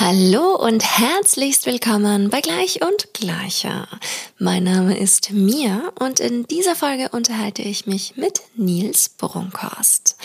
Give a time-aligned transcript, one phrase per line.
[0.00, 3.86] Hallo und herzlichst willkommen bei Gleich und Gleicher.
[4.38, 10.16] Mein Name ist Mia und in dieser Folge unterhalte ich mich mit Nils Brunkhorst.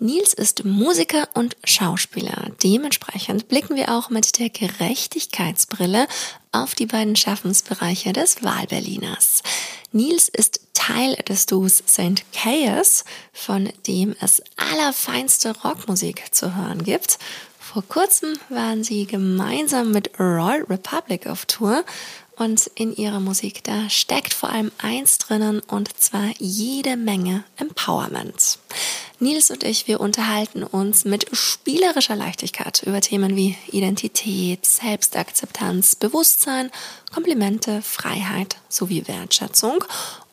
[0.00, 2.50] Nils ist Musiker und Schauspieler.
[2.64, 6.08] Dementsprechend blicken wir auch mit der Gerechtigkeitsbrille
[6.50, 9.44] auf die beiden Schaffensbereiche des Wahlberliners.
[9.92, 12.24] Nils ist Teil des Duos St.
[12.32, 17.18] Chaos, von dem es allerfeinste Rockmusik zu hören gibt
[17.72, 21.84] vor kurzem waren sie gemeinsam mit Royal Republic auf Tour
[22.34, 28.58] und in ihrer Musik, da steckt vor allem eins drinnen und zwar jede Menge Empowerment.
[29.20, 36.72] Nils und ich, wir unterhalten uns mit spielerischer Leichtigkeit über Themen wie Identität, Selbstakzeptanz, Bewusstsein,
[37.14, 39.84] Komplimente, Freiheit sowie Wertschätzung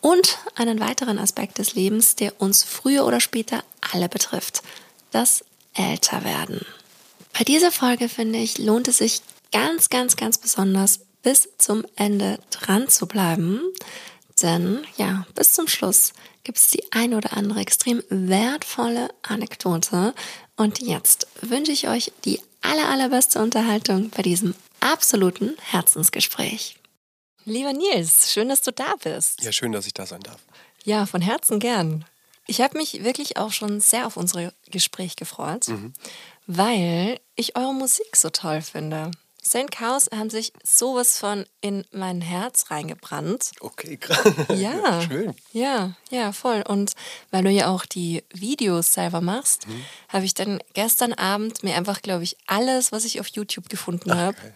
[0.02, 4.64] und einen weiteren Aspekt des Lebens, der uns früher oder später alle betrifft,
[5.12, 6.66] das Älterwerden.
[7.38, 9.22] Bei dieser Folge finde ich, lohnt es sich
[9.52, 13.62] ganz, ganz, ganz besonders bis zum Ende dran zu bleiben.
[14.42, 20.16] Denn ja, bis zum Schluss gibt es die ein oder andere extrem wertvolle Anekdote.
[20.56, 26.78] Und jetzt wünsche ich euch die aller, allerbeste Unterhaltung bei diesem absoluten Herzensgespräch.
[27.46, 29.44] Lieber Nils, schön, dass du da bist.
[29.44, 30.40] Ja, schön, dass ich da sein darf.
[30.86, 32.04] Ja, von Herzen gern.
[32.48, 35.94] Ich habe mich wirklich auch schon sehr auf unser Gespräch gefreut, mhm
[36.48, 39.12] weil ich eure Musik so toll finde.
[39.48, 39.72] St.
[39.72, 43.52] Chaos haben sich sowas von in mein Herz reingebrannt.
[43.62, 44.34] Okay, krass.
[44.54, 45.02] Ja.
[45.02, 45.34] Schön.
[45.54, 46.64] Ja, ja, voll.
[46.68, 46.92] Und
[47.32, 49.86] weil du ja auch die Videos selber machst, mhm.
[50.10, 54.14] habe ich dann gestern Abend mir einfach, glaube ich, alles, was ich auf YouTube gefunden
[54.14, 54.38] habe.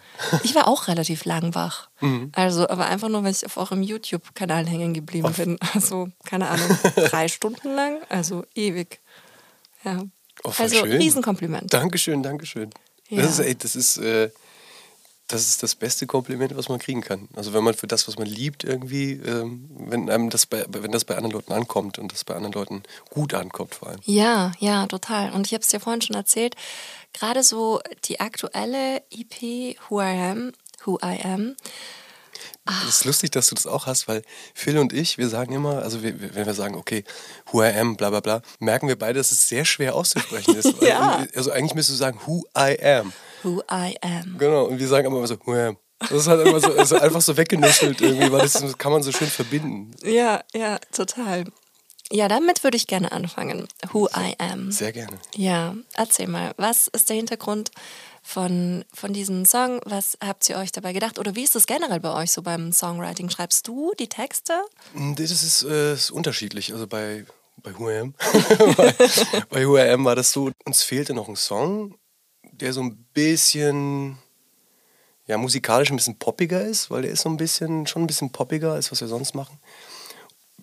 [0.44, 1.88] Ich war auch relativ lang wach.
[2.00, 2.32] Mhm.
[2.34, 5.36] Also, aber einfach nur, weil ich auf eurem YouTube-Kanal hängen geblieben auf.
[5.36, 5.58] bin.
[5.74, 7.98] Also, keine Ahnung, drei Stunden lang.
[8.08, 9.00] Also ewig.
[9.84, 10.02] Ja.
[10.44, 10.92] Oh, also schön.
[10.92, 11.72] Riesenkompliment.
[11.72, 12.70] Dankeschön, Dankeschön.
[13.08, 13.22] Ja.
[13.22, 14.30] Das ist, ey, das ist, äh,
[15.28, 17.28] das ist das beste Kompliment, was man kriegen kann.
[17.34, 20.92] Also wenn man für das, was man liebt, irgendwie, ähm, wenn einem das bei, wenn
[20.92, 24.00] das bei anderen Leuten ankommt und das bei anderen Leuten gut ankommt vor allem.
[24.04, 25.32] Ja, ja, total.
[25.32, 26.54] Und ich habe es dir vorhin schon erzählt,
[27.12, 30.52] gerade so die aktuelle EP Who I Am,
[30.84, 31.56] Who I Am,
[32.64, 34.22] es ist lustig, dass du das auch hast, weil
[34.54, 37.04] Phil und ich, wir sagen immer, also wir, wenn wir sagen, okay,
[37.50, 40.74] who I am, bla bla bla, merken wir beide, dass es sehr schwer auszusprechen ist.
[40.80, 41.26] ja.
[41.34, 43.12] Also eigentlich müsstest du sagen, who I am.
[43.42, 44.38] Who I am.
[44.38, 45.76] Genau, und wir sagen immer so, who I am.
[45.98, 49.02] Das ist halt immer so, also einfach so weggenuschelt irgendwie, weil das, das kann man
[49.02, 49.94] so schön verbinden.
[50.02, 51.44] Ja, ja, total.
[52.10, 53.66] Ja, damit würde ich gerne anfangen.
[53.92, 54.70] Who I am.
[54.70, 55.18] Sehr gerne.
[55.34, 57.70] Ja, erzähl mal, was ist der Hintergrund
[58.22, 59.80] von, von diesem Song.
[59.84, 61.18] Was habt ihr euch dabei gedacht?
[61.18, 63.28] Oder wie ist das generell bei euch so beim Songwriting?
[63.28, 64.52] Schreibst du die Texte?
[64.94, 66.72] Mm, das ist, äh, ist unterschiedlich.
[66.72, 68.14] Also bei, bei Who I Am,
[68.76, 68.94] bei,
[69.50, 71.96] bei Who war das so, uns fehlte noch ein Song,
[72.52, 74.18] der so ein bisschen
[75.26, 78.30] ja, musikalisch ein bisschen poppiger ist, weil der ist so ein bisschen, schon ein bisschen
[78.30, 79.58] poppiger, als was wir sonst machen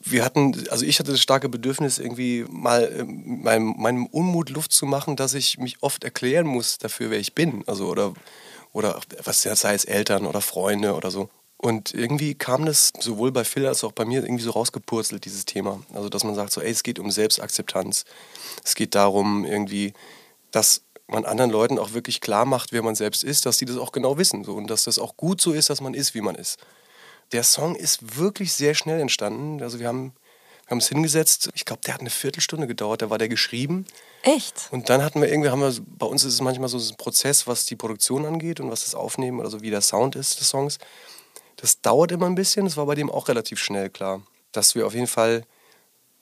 [0.02, 4.72] wir hatten, also ich hatte das starke Bedürfnis, irgendwie mal ähm, meinem, meinem, Unmut Luft
[4.72, 7.64] zu machen, dass ich mich oft erklären muss dafür, wer ich bin.
[7.68, 8.14] Also oder,
[8.72, 11.30] oder was sei es Eltern oder Freunde oder so.
[11.58, 15.44] Und irgendwie kam das sowohl bei Phil als auch bei mir irgendwie so rausgepurzelt, dieses
[15.44, 15.84] Thema.
[15.94, 18.06] Also, dass man sagt, so, ey, es geht um Selbstakzeptanz.
[18.64, 19.94] Es geht darum, irgendwie,
[20.52, 23.76] dass man anderen Leuten auch wirklich klar macht, wer man selbst ist, dass die das
[23.76, 24.46] auch genau wissen.
[24.46, 26.60] So, und dass das auch gut so ist, dass man ist, wie man ist
[27.32, 29.62] der Song ist wirklich sehr schnell entstanden.
[29.62, 30.14] Also wir haben,
[30.66, 31.50] wir haben es hingesetzt.
[31.54, 33.02] Ich glaube, der hat eine Viertelstunde gedauert.
[33.02, 33.86] Da war der geschrieben.
[34.24, 34.68] Echt?
[34.72, 37.48] Und dann hatten wir irgendwie, haben wir, bei uns ist es manchmal so ein Prozess,
[37.48, 40.50] was die Produktion angeht und was das Aufnehmen oder so, wie der Sound ist des
[40.50, 40.78] Songs.
[41.58, 42.66] Das dauert immer ein bisschen.
[42.66, 45.44] Das war bei dem auch relativ schnell klar, dass wir auf jeden Fall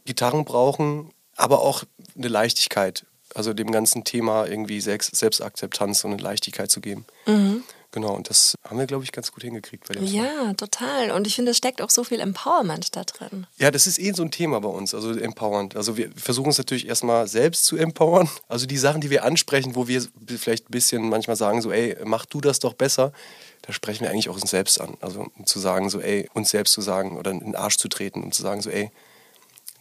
[0.06, 1.84] Gitarren brauchen, aber auch
[2.16, 3.06] eine Leichtigkeit.
[3.36, 7.06] Also dem ganzen Thema irgendwie Selbstakzeptanz und eine Leichtigkeit zu geben.
[7.26, 7.64] Mhm.
[7.92, 10.58] Genau, und das haben wir, glaube ich, ganz gut hingekriegt bei dem Ja, Song.
[10.58, 11.12] total.
[11.12, 13.48] Und ich finde, es steckt auch so viel Empowerment da drin.
[13.58, 15.76] Ja, das ist eh so ein Thema bei uns, also empowernd.
[15.78, 18.30] Also wir versuchen es natürlich erstmal selbst zu empowern.
[18.50, 21.96] Also die Sachen, die wir ansprechen, wo wir vielleicht ein bisschen manchmal sagen, so, ey,
[22.04, 23.14] mach du das doch besser,
[23.62, 24.98] da sprechen wir eigentlich auch uns selbst an.
[25.00, 28.22] Also zu sagen, so, ey, uns selbst zu sagen oder in den Arsch zu treten
[28.22, 28.92] und zu sagen, so, ey,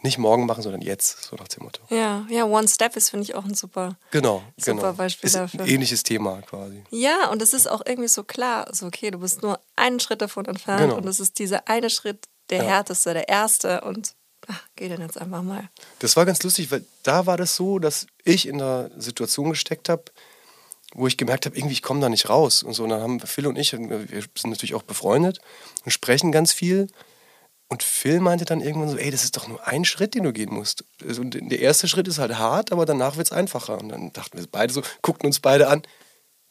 [0.07, 1.83] nicht morgen machen, sondern jetzt, so nach dem Motto.
[1.91, 4.93] Ja, ja, One Step ist, finde ich, auch ein super, genau, super genau.
[4.93, 5.61] Beispiel ist dafür.
[5.61, 6.83] Ein ähnliches Thema quasi.
[6.91, 10.23] Ja, und es ist auch irgendwie so klar, so okay, du bist nur einen Schritt
[10.23, 10.97] davon entfernt genau.
[10.97, 12.69] und es ist dieser eine Schritt der ja.
[12.71, 14.15] härteste, der erste und
[14.47, 15.69] ach, geh dann jetzt einfach mal.
[15.99, 19.89] Das war ganz lustig, weil da war das so, dass ich in der Situation gesteckt
[19.89, 20.05] habe,
[20.95, 22.85] wo ich gemerkt habe, irgendwie ich komme da nicht raus und so.
[22.85, 24.07] Und dann haben Phil und ich, wir
[24.37, 25.41] sind natürlich auch befreundet
[25.85, 26.89] und sprechen ganz viel.
[27.69, 30.33] Und Phil meinte dann irgendwann so, ey, das ist doch nur ein Schritt, den du
[30.33, 30.85] gehen musst.
[31.07, 33.79] Also, und der erste Schritt ist halt hart, aber danach wird es einfacher.
[33.79, 35.83] Und dann dachten wir beide so, guckten uns beide an,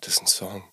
[0.01, 0.63] das ist ein Song.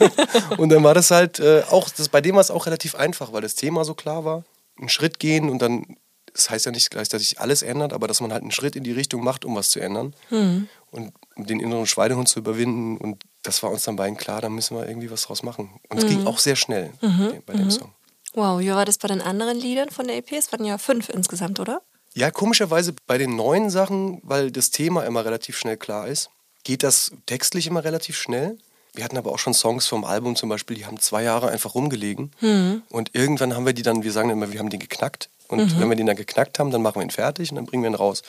[0.58, 3.32] und dann war das halt äh, auch, das, bei dem war es auch relativ einfach,
[3.32, 4.44] weil das Thema so klar war.
[4.76, 5.96] Einen Schritt gehen und dann,
[6.32, 8.74] das heißt ja nicht gleich, dass sich alles ändert, aber dass man halt einen Schritt
[8.74, 10.14] in die Richtung macht, um was zu ändern.
[10.30, 10.68] Mhm.
[10.90, 12.96] Und um den inneren Schweinehund zu überwinden.
[12.98, 15.80] Und das war uns dann beiden klar, da müssen wir irgendwie was draus machen.
[15.88, 16.08] Und es mhm.
[16.08, 17.42] ging auch sehr schnell mhm.
[17.46, 17.70] bei dem mhm.
[17.70, 17.94] Song.
[18.34, 20.32] Wow, wie war das bei den anderen Liedern von der EP?
[20.32, 21.82] Es waren ja fünf insgesamt, oder?
[22.14, 26.30] Ja, komischerweise bei den neuen Sachen, weil das Thema immer relativ schnell klar ist,
[26.64, 28.58] geht das textlich immer relativ schnell.
[28.92, 31.74] Wir hatten aber auch schon Songs vom Album zum Beispiel, die haben zwei Jahre einfach
[31.74, 32.32] rumgelegen.
[32.40, 32.82] Mhm.
[32.90, 35.28] Und irgendwann haben wir die dann, wir sagen immer, wir haben den geknackt.
[35.48, 35.80] Und mhm.
[35.80, 37.90] wenn wir den dann geknackt haben, dann machen wir ihn fertig und dann bringen wir
[37.90, 38.22] ihn raus.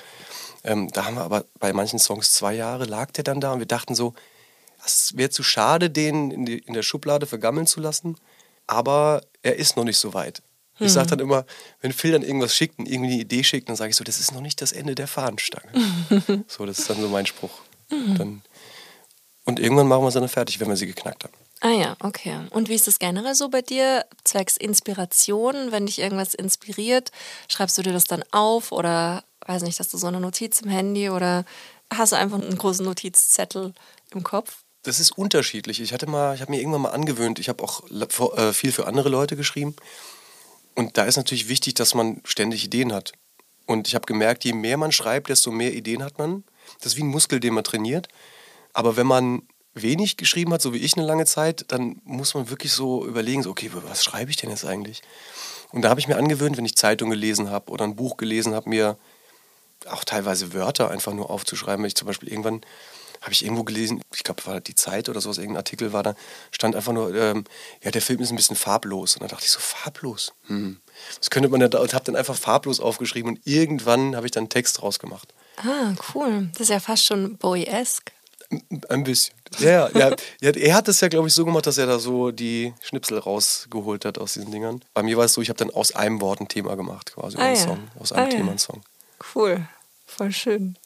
[0.63, 3.60] Ähm, da haben wir aber bei manchen Songs zwei Jahre, lag der dann da und
[3.60, 4.13] wir dachten so,
[4.84, 8.18] es wäre zu schade, den in, die, in der Schublade vergammeln zu lassen
[8.68, 10.42] aber er ist noch nicht so weit.
[10.77, 11.45] Ich sage dann immer,
[11.80, 14.19] wenn Phil dann irgendwas schickt und irgendwie eine Idee schickt, dann sage ich so, das
[14.19, 15.71] ist noch nicht das Ende der Fahnenstange.
[16.47, 17.62] so, das ist dann so mein Spruch.
[17.89, 18.42] Dann,
[19.45, 21.33] und irgendwann machen wir sie dann fertig, wenn wir sie geknackt haben.
[21.62, 22.42] Ah ja, okay.
[22.50, 25.71] Und wie ist es generell so bei dir, zwecks Inspiration?
[25.71, 27.12] Wenn dich irgendwas inspiriert,
[27.48, 30.69] schreibst du dir das dann auf oder, weiß nicht, hast du so eine Notiz im
[30.69, 31.45] Handy oder
[31.94, 33.74] hast du einfach einen großen Notizzettel
[34.12, 34.64] im Kopf?
[34.86, 35.82] Das ist unterschiedlich.
[35.82, 37.84] Ich hatte mal, ich habe mir irgendwann mal angewöhnt, ich habe auch
[38.38, 39.76] äh, viel für andere Leute geschrieben.
[40.76, 43.14] Und da ist natürlich wichtig, dass man ständig Ideen hat.
[43.66, 46.44] Und ich habe gemerkt, je mehr man schreibt, desto mehr Ideen hat man.
[46.80, 48.08] Das ist wie ein Muskel, den man trainiert.
[48.74, 49.42] Aber wenn man
[49.74, 53.42] wenig geschrieben hat, so wie ich eine lange Zeit, dann muss man wirklich so überlegen,
[53.42, 55.02] so, okay, was schreibe ich denn jetzt eigentlich?
[55.72, 58.54] Und da habe ich mir angewöhnt, wenn ich Zeitung gelesen habe oder ein Buch gelesen
[58.54, 58.98] habe, mir
[59.88, 61.84] auch teilweise Wörter einfach nur aufzuschreiben.
[61.84, 62.62] Wenn ich zum Beispiel irgendwann
[63.25, 66.16] habe ich irgendwo gelesen, ich glaube, war die Zeit oder sowas, irgendein Artikel war da,
[66.51, 67.44] stand einfach nur, ähm,
[67.83, 69.16] ja, der Film ist ein bisschen farblos.
[69.16, 70.33] Und dann dachte ich so, farblos?
[70.45, 70.80] Hm.
[71.18, 74.44] Das könnte man ja, und habe dann einfach farblos aufgeschrieben und irgendwann habe ich dann
[74.44, 75.33] einen Text draus gemacht.
[75.57, 76.50] Ah, cool.
[76.51, 78.12] Das ist ja fast schon Bowie-esque.
[78.89, 79.33] Ein bisschen.
[79.57, 82.30] Ja, ja, ja, er hat es ja, glaube ich, so gemacht, dass er da so
[82.30, 84.81] die Schnipsel rausgeholt hat aus diesen Dingern.
[84.94, 87.38] Bei mir war es so, ich habe dann aus einem Wort ein Thema gemacht, quasi,
[87.39, 87.56] ah, ja.
[87.56, 87.88] Song.
[88.00, 88.83] Aus einem ah, Thema einen Song.
[89.33, 89.68] Cool.
[90.06, 90.77] Voll schön.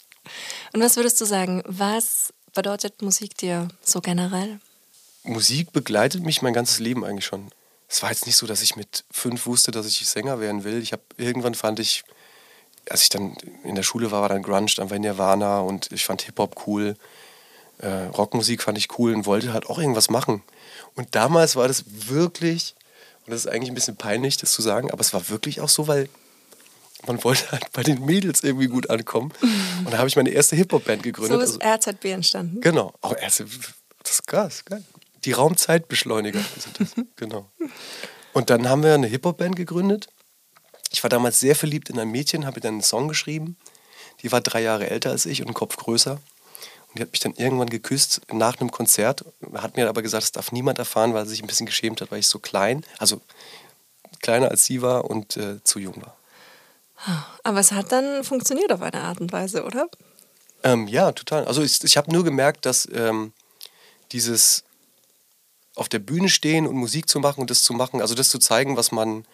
[0.73, 4.59] Und was würdest du sagen, was bedeutet Musik dir so generell?
[5.23, 7.51] Musik begleitet mich mein ganzes Leben eigentlich schon.
[7.87, 10.81] Es war jetzt nicht so, dass ich mit fünf wusste, dass ich Sänger werden will.
[10.81, 12.03] Ich habe irgendwann fand ich,
[12.89, 16.05] als ich dann in der Schule war, war dann Grunge, dann war Nirvana und ich
[16.05, 16.95] fand Hip-Hop cool.
[17.79, 20.43] Äh, Rockmusik fand ich cool und wollte halt auch irgendwas machen.
[20.95, 22.75] Und damals war das wirklich,
[23.25, 25.69] und das ist eigentlich ein bisschen peinlich, das zu sagen, aber es war wirklich auch
[25.69, 26.09] so, weil
[27.07, 29.31] man wollte halt bei den Mädels irgendwie gut ankommen.
[29.85, 31.39] Und da habe ich meine erste Hip-Hop-Band gegründet.
[31.39, 32.61] So ist also, RZB entstanden.
[32.61, 32.93] Genau.
[33.01, 33.49] Auch RZB,
[34.03, 34.83] das ist krass, geil.
[35.25, 37.05] Die Raumzeitbeschleuniger sind das.
[37.15, 37.49] genau.
[38.33, 40.07] Und dann haben wir eine Hip-Hop-Band gegründet.
[40.91, 43.57] Ich war damals sehr verliebt in ein Mädchen, habe dann einen Song geschrieben.
[44.21, 46.13] Die war drei Jahre älter als ich und einen Kopf größer.
[46.13, 49.23] Und die hat mich dann irgendwann geküsst nach einem Konzert.
[49.53, 52.11] Hat mir aber gesagt, das darf niemand erfahren, weil sie sich ein bisschen geschämt hat,
[52.11, 53.21] weil ich so klein, also
[54.21, 56.18] kleiner als sie war und äh, zu jung war.
[57.43, 59.87] Aber es hat dann funktioniert auf eine Art und Weise, oder?
[60.63, 61.45] Ähm, ja, total.
[61.45, 63.33] Also ich, ich habe nur gemerkt, dass ähm,
[64.11, 64.63] dieses
[65.75, 68.39] auf der Bühne stehen und Musik zu machen und das zu machen, also das zu
[68.39, 69.25] zeigen, was man,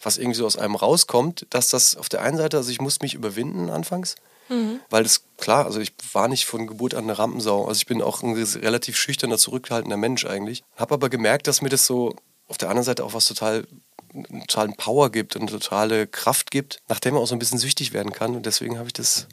[0.00, 3.04] was irgendwie so aus einem rauskommt, dass das auf der einen Seite, also ich musste
[3.04, 4.14] mich überwinden anfangs,
[4.48, 4.80] mhm.
[4.88, 8.02] weil das klar, also ich war nicht von Geburt an eine Rampensau, also ich bin
[8.02, 12.14] auch ein relativ schüchterner, zurückhaltender Mensch eigentlich, habe aber gemerkt, dass mir das so
[12.46, 13.66] auf der anderen Seite auch was total
[14.12, 17.38] einen totalen Power gibt und eine totale Kraft gibt, nach der man auch so ein
[17.38, 18.34] bisschen süchtig werden kann.
[18.34, 19.26] Und deswegen habe ich das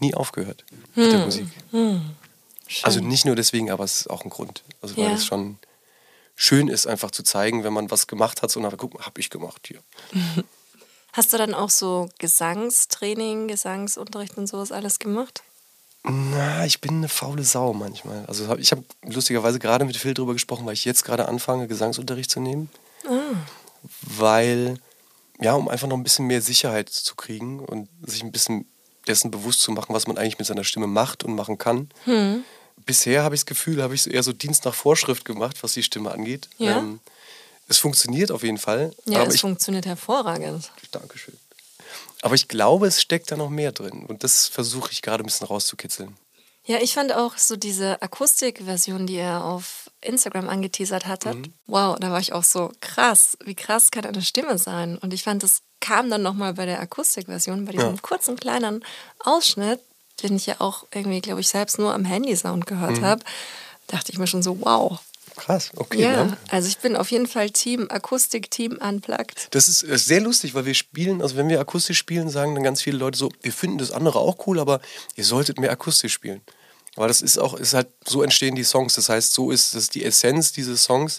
[0.00, 0.64] nie aufgehört
[0.94, 1.02] hm.
[1.02, 1.24] mit der hm.
[1.26, 1.46] Musik.
[1.70, 2.02] Hm.
[2.82, 4.62] Also nicht nur deswegen, aber es ist auch ein Grund.
[4.80, 5.12] Also weil ja.
[5.12, 5.58] es schon
[6.34, 9.20] schön ist, einfach zu zeigen, wenn man was gemacht hat, so nach, guck mal, habe
[9.20, 9.80] ich gemacht hier.
[11.12, 15.42] Hast du dann auch so Gesangstraining, Gesangsunterricht und sowas alles gemacht?
[16.02, 18.24] Na, ich bin eine faule Sau manchmal.
[18.26, 22.30] Also ich habe lustigerweise gerade mit Phil darüber gesprochen, weil ich jetzt gerade anfange, Gesangsunterricht
[22.30, 22.68] zu nehmen.
[23.06, 23.36] Ah
[24.02, 24.78] weil,
[25.40, 28.66] ja, um einfach noch ein bisschen mehr Sicherheit zu kriegen und sich ein bisschen
[29.06, 31.90] dessen bewusst zu machen, was man eigentlich mit seiner Stimme macht und machen kann.
[32.04, 32.44] Hm.
[32.86, 35.82] Bisher habe ich das Gefühl, habe ich eher so Dienst nach Vorschrift gemacht, was die
[35.82, 36.48] Stimme angeht.
[36.58, 36.78] Ja.
[36.78, 37.00] Ähm,
[37.68, 38.92] es funktioniert auf jeden Fall.
[39.06, 40.70] Ja, es ich, funktioniert hervorragend.
[40.90, 41.36] Dankeschön.
[42.22, 44.04] Aber ich glaube, es steckt da noch mehr drin.
[44.06, 46.16] Und das versuche ich gerade ein bisschen rauszukitzeln.
[46.66, 51.34] Ja, ich fand auch so diese Akustikversion, die er auf Instagram angeteasert hatte.
[51.34, 51.52] Mhm.
[51.66, 53.36] Wow, da war ich auch so krass.
[53.44, 54.98] Wie krass kann eine Stimme sein?
[54.98, 58.00] Und ich fand, das kam dann nochmal bei der Akustikversion, bei diesem ja.
[58.00, 58.84] kurzen kleinen
[59.20, 59.80] Ausschnitt,
[60.22, 63.04] den ich ja auch irgendwie, glaube ich, selbst nur am Handy-Sound gehört mhm.
[63.04, 63.24] habe.
[63.88, 64.98] dachte ich mir schon so, wow.
[65.36, 66.02] Krass, okay.
[66.02, 66.36] Ja, ne?
[66.48, 69.48] also ich bin auf jeden Fall Team Akustik, Team Unplugged.
[69.50, 72.62] Das ist äh, sehr lustig, weil wir spielen, also wenn wir akustisch spielen, sagen dann
[72.62, 74.80] ganz viele Leute so, wir finden das andere auch cool, aber
[75.16, 76.40] ihr solltet mehr akustisch spielen.
[76.96, 78.94] Aber das ist auch, ist halt, so entstehen die Songs.
[78.94, 81.18] Das heißt, so ist das die Essenz dieses Songs,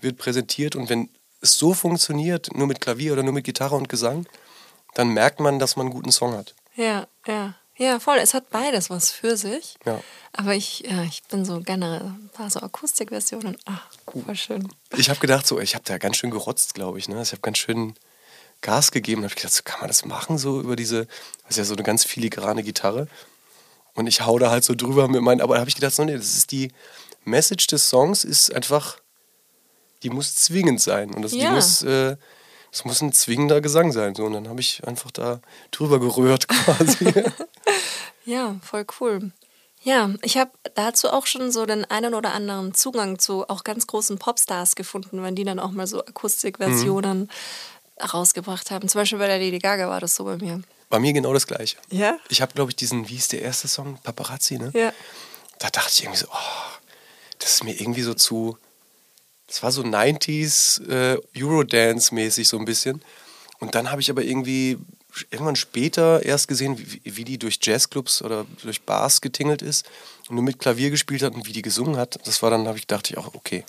[0.00, 1.08] wird präsentiert und wenn
[1.40, 4.26] es so funktioniert, nur mit Klavier oder nur mit Gitarre und Gesang,
[4.94, 6.54] dann merkt man, dass man einen guten Song hat.
[6.76, 7.54] Ja, ja.
[7.76, 8.18] Ja, voll.
[8.18, 9.76] Es hat beides was für sich.
[9.84, 10.00] Ja.
[10.32, 13.56] Aber ich, ja, ich bin so generell ein paar so Akustikversionen.
[13.64, 14.68] Ach, voll schön.
[14.96, 17.08] Ich habe gedacht, so, ich habe da ganz schön gerotzt, glaube ich.
[17.08, 17.20] Ne?
[17.20, 17.94] Ich habe ganz schön
[18.60, 19.22] Gas gegeben.
[19.22, 21.06] Da habe ich gedacht, so, kann man das machen, so über diese,
[21.42, 23.08] das ist ja so eine ganz filigrane Gitarre.
[23.94, 26.04] Und ich hau da halt so drüber mit meinen, aber da habe ich gedacht, so,
[26.04, 26.70] nee, das ist die
[27.24, 28.98] Message des Songs, ist einfach,
[30.02, 31.14] die muss zwingend sein.
[31.14, 31.48] Und das, Ja.
[31.48, 32.16] die muss, äh,
[32.72, 34.14] das muss ein zwingender Gesang sein.
[34.14, 34.24] So.
[34.24, 37.12] Und dann habe ich einfach da drüber gerührt quasi.
[38.26, 39.32] Ja, voll cool.
[39.82, 43.86] Ja, ich habe dazu auch schon so den einen oder anderen Zugang zu auch ganz
[43.86, 47.28] großen Popstars gefunden, wenn die dann auch mal so Akustikversionen
[48.14, 48.88] rausgebracht haben.
[48.88, 50.62] Zum Beispiel bei der Lady Gaga war das so bei mir.
[50.94, 51.76] Bei mir genau das Gleiche.
[51.90, 52.20] Ja?
[52.28, 53.98] Ich habe, glaube ich, diesen, wie ist der erste Song?
[54.04, 54.70] Paparazzi, ne?
[54.76, 54.92] Ja.
[55.58, 56.78] Da dachte ich irgendwie so, oh,
[57.40, 58.56] das ist mir irgendwie so zu.
[59.48, 63.02] Das war so 90s äh, Eurodance-mäßig so ein bisschen.
[63.58, 64.78] Und dann habe ich aber irgendwie
[65.32, 69.90] irgendwann später erst gesehen, wie, wie die durch Jazzclubs oder durch Bars getingelt ist
[70.28, 72.20] und nur mit Klavier gespielt hat und wie die gesungen hat.
[72.24, 73.64] Das war dann, habe ich dachte ich auch, okay,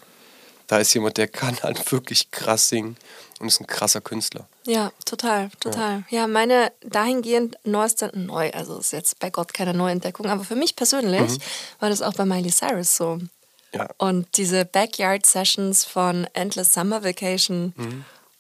[0.68, 2.98] da ist jemand, der kann halt wirklich krass singen
[3.40, 4.48] und ist ein krasser Künstler.
[4.66, 6.04] Ja, total, total.
[6.10, 10.76] Ja, meine dahingehend neueste, neu, also ist jetzt bei Gott keine Neuentdeckung, aber für mich
[10.76, 11.38] persönlich
[11.80, 13.20] war das auch bei Miley Cyrus so.
[13.74, 13.90] Ja.
[13.98, 17.74] Und diese Backyard-Sessions von Endless Summer Vacation,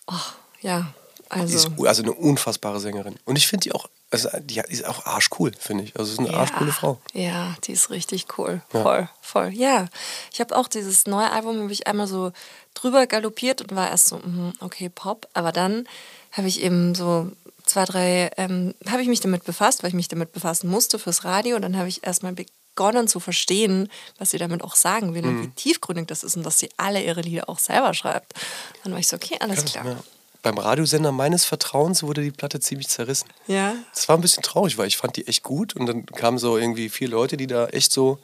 [0.08, 0.13] oh,
[0.62, 0.94] ja,
[1.25, 1.58] Die also.
[1.58, 3.17] ist u- also eine unfassbare Sängerin.
[3.25, 5.98] Und ich finde die auch, also die ist auch arschcool, finde ich.
[6.00, 7.00] Also ist eine arschcoole Frau.
[7.13, 8.62] Ja, die ist richtig cool.
[8.74, 8.81] Ja.
[8.84, 9.50] Voll, voll.
[9.53, 9.88] Ja,
[10.31, 12.31] ich habe auch dieses neue Album, habe ich einmal so
[12.74, 15.27] drüber galoppiert und war erst so, mhm, okay, Pop.
[15.34, 15.88] Aber dann
[16.31, 17.31] habe ich eben so
[17.65, 21.24] zwei, drei, ähm, habe ich mich damit befasst, weil ich mich damit befassen musste fürs
[21.24, 21.55] Radio.
[21.55, 25.29] Und dann habe ich erstmal begonnen zu verstehen, was sie damit auch sagen will Mhm.
[25.29, 28.34] und wie tiefgründig das ist und dass sie alle ihre Lieder auch selber schreibt.
[28.84, 29.86] Dann war ich so, okay, alles klar.
[29.86, 29.95] Ja.
[30.46, 33.28] Beim Radiosender meines Vertrauens wurde die Platte ziemlich zerrissen.
[33.48, 36.38] Ja, Das war ein bisschen traurig, weil ich fand die echt gut und dann kamen
[36.38, 38.20] so irgendwie vier Leute, die da echt so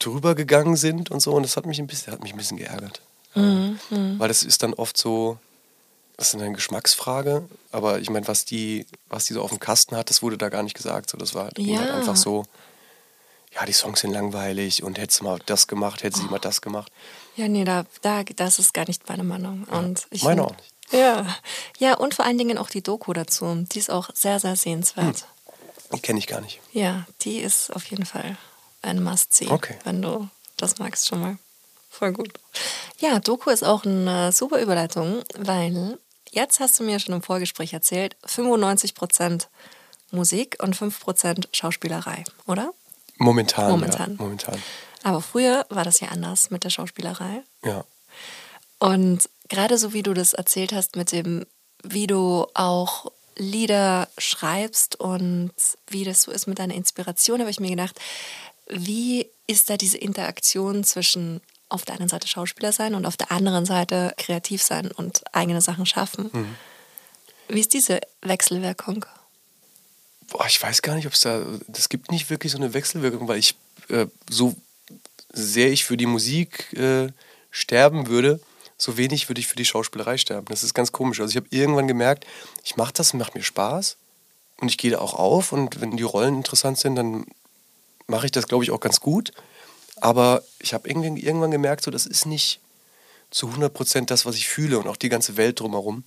[0.00, 2.56] drüber gegangen sind und so und das hat mich ein bisschen, hat mich ein bisschen
[2.56, 3.02] geärgert.
[3.34, 5.36] Weil das ist dann oft so,
[6.16, 9.94] das ist eine Geschmacksfrage, aber ich meine, was die, was die so auf dem Kasten
[9.94, 11.10] hat, das wurde da gar nicht gesagt.
[11.10, 11.80] So, das war ging Ja.
[11.80, 12.46] halt einfach so,
[13.54, 16.62] ja, die Songs sind langweilig und hättest du mal das gemacht, hättest du mal das
[16.62, 16.90] gemacht.
[17.36, 19.64] Ja, nee, da, da, das ist gar nicht meine Meinung.
[19.64, 20.72] Und ich meine auch nicht.
[20.90, 21.26] Ja.
[21.78, 23.66] ja, und vor allen Dingen auch die Doku dazu.
[23.72, 25.26] Die ist auch sehr, sehr sehenswert.
[25.94, 26.60] Die kenne ich gar nicht.
[26.72, 28.36] Ja, die ist auf jeden Fall
[28.82, 29.76] ein Must-See, Okay.
[29.84, 31.38] wenn du das magst schon mal.
[31.90, 32.32] Voll gut.
[32.98, 35.98] Ja, Doku ist auch eine super Überleitung, weil
[36.30, 39.46] jetzt hast du mir schon im Vorgespräch erzählt, 95%
[40.10, 42.72] Musik und 5% Schauspielerei, oder?
[43.16, 43.70] Momentan.
[43.70, 44.10] Momentan.
[44.12, 44.62] Ja, momentan.
[45.02, 47.42] Aber früher war das ja anders mit der Schauspielerei.
[47.64, 47.84] Ja.
[48.78, 51.46] Und gerade so wie du das erzählt hast mit dem,
[51.82, 55.52] wie du auch Lieder schreibst und
[55.88, 57.98] wie das so ist mit deiner Inspiration, habe ich mir gedacht,
[58.68, 63.30] wie ist da diese Interaktion zwischen auf der einen Seite Schauspieler sein und auf der
[63.30, 66.30] anderen Seite kreativ sein und eigene Sachen schaffen?
[67.48, 69.06] Wie ist diese Wechselwirkung?
[70.28, 71.42] Boah, ich weiß gar nicht, ob es da.
[71.72, 73.54] Es gibt nicht wirklich so eine Wechselwirkung, weil ich
[73.88, 74.54] äh, so
[75.32, 77.08] sehr ich für die Musik äh,
[77.50, 78.40] sterben würde,
[78.78, 80.46] so wenig würde ich für die Schauspielerei sterben.
[80.48, 81.20] Das ist ganz komisch.
[81.20, 82.26] Also ich habe irgendwann gemerkt,
[82.64, 83.96] ich mache das, macht mir Spaß
[84.60, 87.26] und ich gehe da auch auf und wenn die Rollen interessant sind, dann
[88.06, 89.32] mache ich das, glaube ich, auch ganz gut.
[90.00, 92.60] Aber ich habe irgendwann gemerkt, so das ist nicht
[93.30, 96.04] zu 100 Prozent das, was ich fühle und auch die ganze Welt drumherum.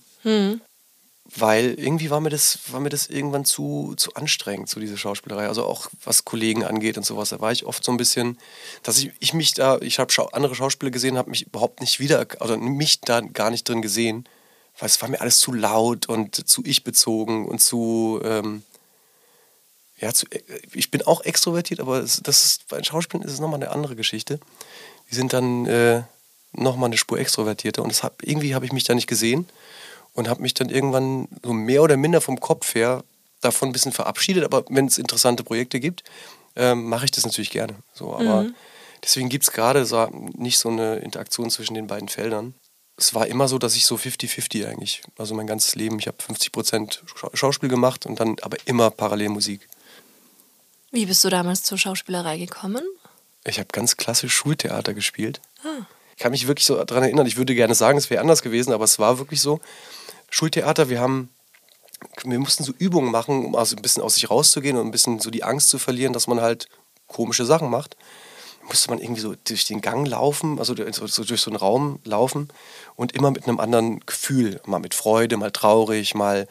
[1.24, 5.46] Weil irgendwie war mir das, war mir das irgendwann zu, zu anstrengend, so diese Schauspielerei.
[5.46, 7.28] Also auch was Kollegen angeht und sowas.
[7.28, 8.38] Da war ich oft so ein bisschen,
[8.82, 12.00] dass ich, ich mich da, ich habe schau, andere Schauspieler gesehen, habe mich überhaupt nicht
[12.00, 14.28] wieder, also mich da gar nicht drin gesehen.
[14.78, 18.62] Weil es war mir alles zu laut und zu ich-bezogen und zu, ähm,
[19.98, 23.62] ja, zu, äh, ich bin auch extrovertiert, aber das ist, bei Schauspielern ist es nochmal
[23.62, 24.40] eine andere Geschichte.
[25.10, 26.02] Die sind dann äh,
[26.52, 29.46] nochmal eine Spur extrovertierter und das hab, irgendwie habe ich mich da nicht gesehen
[30.14, 33.04] und habe mich dann irgendwann so mehr oder minder vom Kopf her
[33.40, 34.44] davon ein bisschen verabschiedet.
[34.44, 36.04] Aber wenn es interessante Projekte gibt,
[36.56, 37.74] ähm, mache ich das natürlich gerne.
[37.94, 38.46] So, aber
[39.02, 42.54] deswegen gibt es gerade so nicht so eine Interaktion zwischen den beiden Feldern.
[42.96, 46.22] Es war immer so, dass ich so 50-50 eigentlich, also mein ganzes Leben, ich habe
[46.22, 47.02] 50 Prozent
[47.32, 49.66] Schauspiel gemacht und dann aber immer parallel Musik.
[50.90, 52.84] Wie bist du damals zur Schauspielerei gekommen?
[53.44, 55.40] Ich habe ganz klassisch Schultheater gespielt.
[55.64, 55.86] Ah.
[56.14, 57.26] Ich kann mich wirklich so daran erinnern.
[57.26, 59.60] Ich würde gerne sagen, es wäre anders gewesen, aber es war wirklich so.
[60.32, 61.28] Schultheater, wir haben,
[62.24, 65.20] wir mussten so Übungen machen, um also ein bisschen aus sich rauszugehen und ein bisschen
[65.20, 66.68] so die Angst zu verlieren, dass man halt
[67.06, 67.98] komische Sachen macht.
[68.62, 72.48] Musste man irgendwie so durch den Gang laufen, also so durch so einen Raum laufen
[72.96, 74.62] und immer mit einem anderen Gefühl.
[74.64, 76.48] Mal mit Freude, mal traurig, mal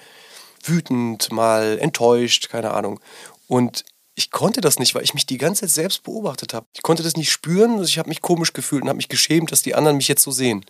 [0.64, 3.00] wütend, mal enttäuscht, keine Ahnung.
[3.48, 3.84] Und
[4.14, 6.68] ich konnte das nicht, weil ich mich die ganze Zeit selbst beobachtet habe.
[6.74, 9.52] Ich konnte das nicht spüren, also ich habe mich komisch gefühlt und habe mich geschämt,
[9.52, 10.64] dass die anderen mich jetzt so sehen.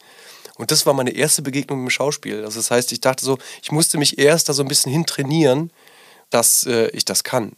[0.62, 2.46] Und das war meine erste Begegnung mit dem Schauspiel.
[2.46, 5.72] Also das heißt, ich dachte so, ich musste mich erst da so ein bisschen hintrainieren,
[6.30, 7.54] dass äh, ich das kann.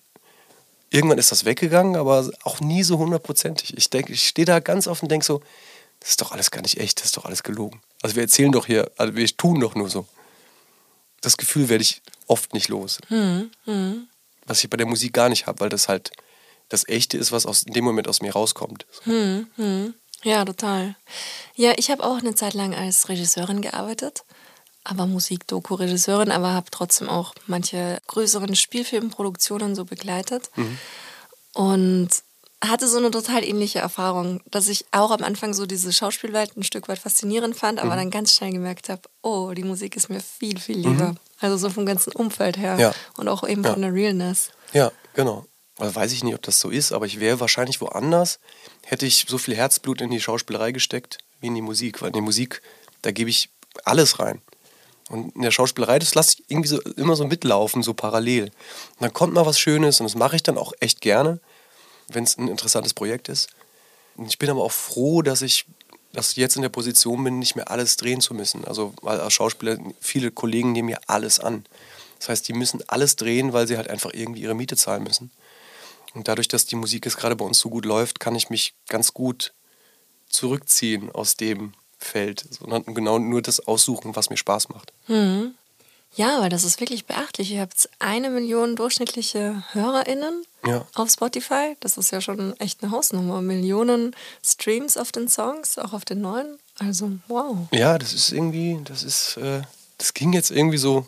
[0.89, 3.77] Irgendwann ist das weggegangen, aber auch nie so hundertprozentig.
[3.77, 5.41] Ich denke, ich stehe da ganz offen und denke so,
[5.99, 7.81] das ist doch alles gar nicht echt, das ist doch alles gelogen.
[8.01, 10.05] Also wir erzählen doch hier, also wir tun doch nur so.
[11.19, 12.99] Das Gefühl werde ich oft nicht los.
[13.09, 14.07] Hm, hm
[14.45, 16.11] was ich bei der Musik gar nicht habe, weil das halt
[16.69, 18.85] das Echte ist, was aus in dem Moment aus mir rauskommt.
[19.03, 19.93] Hm, hm.
[20.23, 20.95] Ja, total.
[21.55, 24.23] Ja, ich habe auch eine Zeit lang als Regisseurin gearbeitet,
[24.83, 30.49] aber Musik-Doku-Regisseurin, aber habe trotzdem auch manche größeren Spielfilmproduktionen so begleitet.
[30.55, 30.77] Mhm.
[31.53, 32.09] Und
[32.69, 36.63] hatte so eine total ähnliche Erfahrung, dass ich auch am Anfang so diese Schauspielwelt ein
[36.63, 37.97] Stück weit faszinierend fand, aber mhm.
[37.97, 41.09] dann ganz schnell gemerkt habe, oh, die Musik ist mir viel, viel lieber.
[41.09, 41.17] Mhm.
[41.39, 42.93] Also so vom ganzen Umfeld her ja.
[43.17, 43.73] und auch eben ja.
[43.73, 44.49] von der Realness.
[44.71, 45.45] Ja, genau.
[45.83, 48.39] Also weiß ich nicht, ob das so ist, aber ich wäre wahrscheinlich woanders,
[48.83, 52.13] hätte ich so viel Herzblut in die Schauspielerei gesteckt wie in die Musik, weil in
[52.13, 52.61] die Musik,
[53.01, 53.49] da gebe ich
[53.83, 54.41] alles rein.
[55.09, 58.45] Und in der Schauspielerei, das lasse ich irgendwie so immer so mitlaufen, so parallel.
[58.45, 61.41] Und dann kommt mal was Schönes und das mache ich dann auch echt gerne
[62.09, 63.49] wenn es ein interessantes Projekt ist.
[64.27, 65.65] Ich bin aber auch froh, dass ich
[66.15, 68.65] dass ich jetzt in der Position bin, nicht mehr alles drehen zu müssen.
[68.65, 71.65] Also weil als Schauspieler, viele Kollegen nehmen ja alles an.
[72.19, 75.31] Das heißt, die müssen alles drehen, weil sie halt einfach irgendwie ihre Miete zahlen müssen.
[76.13, 78.75] Und dadurch, dass die Musik jetzt gerade bei uns so gut läuft, kann ich mich
[78.87, 79.53] ganz gut
[80.29, 84.93] zurückziehen aus dem Feld, sondern genau nur das aussuchen, was mir Spaß macht.
[85.07, 85.55] Mhm.
[86.15, 87.51] Ja, weil das ist wirklich beachtlich.
[87.51, 90.85] Ihr habt eine Million durchschnittliche HörerInnen ja.
[90.93, 91.75] auf Spotify.
[91.79, 93.41] Das ist ja schon echt eine Hausnummer.
[93.41, 96.59] Millionen Streams auf den Songs, auch auf den neuen.
[96.77, 97.67] Also, wow.
[97.71, 99.63] Ja, das ist irgendwie, das ist, äh,
[99.97, 101.07] das ging jetzt irgendwie so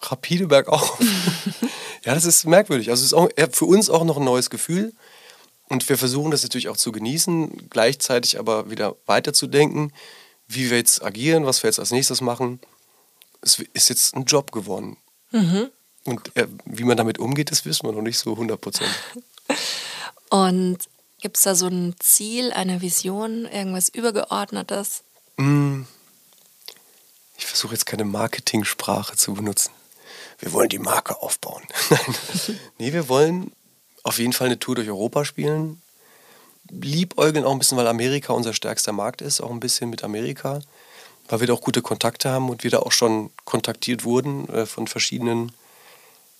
[0.00, 0.98] rapide bergauf.
[2.04, 2.90] ja, das ist merkwürdig.
[2.90, 4.92] Also, es ist auch, für uns auch noch ein neues Gefühl.
[5.68, 9.92] Und wir versuchen das natürlich auch zu genießen, gleichzeitig aber wieder weiterzudenken,
[10.46, 12.60] wie wir jetzt agieren, was wir jetzt als nächstes machen
[13.46, 14.96] es ist jetzt ein Job geworden.
[15.30, 15.70] Mhm.
[16.04, 18.90] Und äh, wie man damit umgeht, das wissen wir noch nicht so 100 Prozent.
[20.30, 20.78] Und
[21.20, 25.02] gibt es da so ein Ziel, eine Vision, irgendwas Übergeordnetes?
[25.36, 25.82] Mm.
[27.38, 29.70] Ich versuche jetzt keine Marketingsprache zu benutzen.
[30.38, 31.62] Wir wollen die Marke aufbauen.
[31.90, 32.58] Nein.
[32.78, 33.52] nee, wir wollen
[34.02, 35.80] auf jeden Fall eine Tour durch Europa spielen.
[36.70, 40.60] Liebäugeln auch ein bisschen, weil Amerika unser stärkster Markt ist, auch ein bisschen mit Amerika
[41.28, 44.66] weil wir da auch gute Kontakte haben und wir da auch schon kontaktiert wurden äh,
[44.66, 45.52] von verschiedenen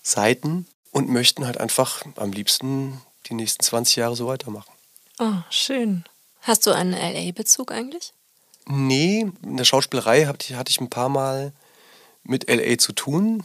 [0.03, 4.73] Seiten und möchten halt einfach am liebsten die nächsten 20 Jahre so weitermachen.
[5.19, 6.05] Oh, schön.
[6.43, 8.13] Hast du einen LA-Bezug eigentlich?
[8.67, 11.53] Nee, in der Schauspielerei hatte ich ein paar Mal
[12.23, 13.45] mit LA zu tun.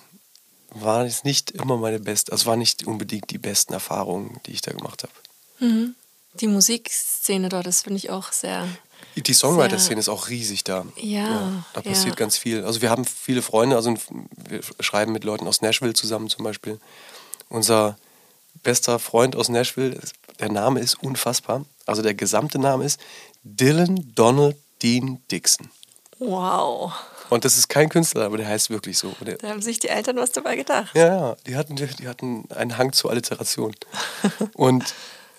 [0.72, 4.62] War jetzt nicht immer meine beste, also war nicht unbedingt die besten Erfahrungen, die ich
[4.62, 5.14] da gemacht habe.
[5.60, 5.96] Mhm.
[6.40, 8.68] Die Musikszene dort, das finde ich auch sehr
[9.16, 10.86] die Songwriter-Szene ist auch riesig da.
[10.96, 11.20] Ja.
[11.20, 12.16] ja da passiert ja.
[12.16, 12.64] ganz viel.
[12.64, 13.94] Also wir haben viele Freunde, also
[14.48, 16.80] wir schreiben mit Leuten aus Nashville zusammen zum Beispiel.
[17.50, 17.98] Unser
[18.64, 20.00] bester Freund aus Nashville,
[20.40, 21.66] der Name ist unfassbar.
[21.86, 23.00] Also der gesamte Name ist
[23.44, 25.70] Dylan Donald Dean Dixon.
[26.20, 26.94] Wow.
[27.32, 29.13] Und das ist kein Künstler, aber der heißt wirklich so.
[29.22, 30.94] Der, da haben sich die Eltern was dabei gedacht.
[30.94, 31.38] Ja, ja.
[31.48, 33.74] Die hatten, die hatten einen Hang zur Alliteration.
[34.54, 34.94] Und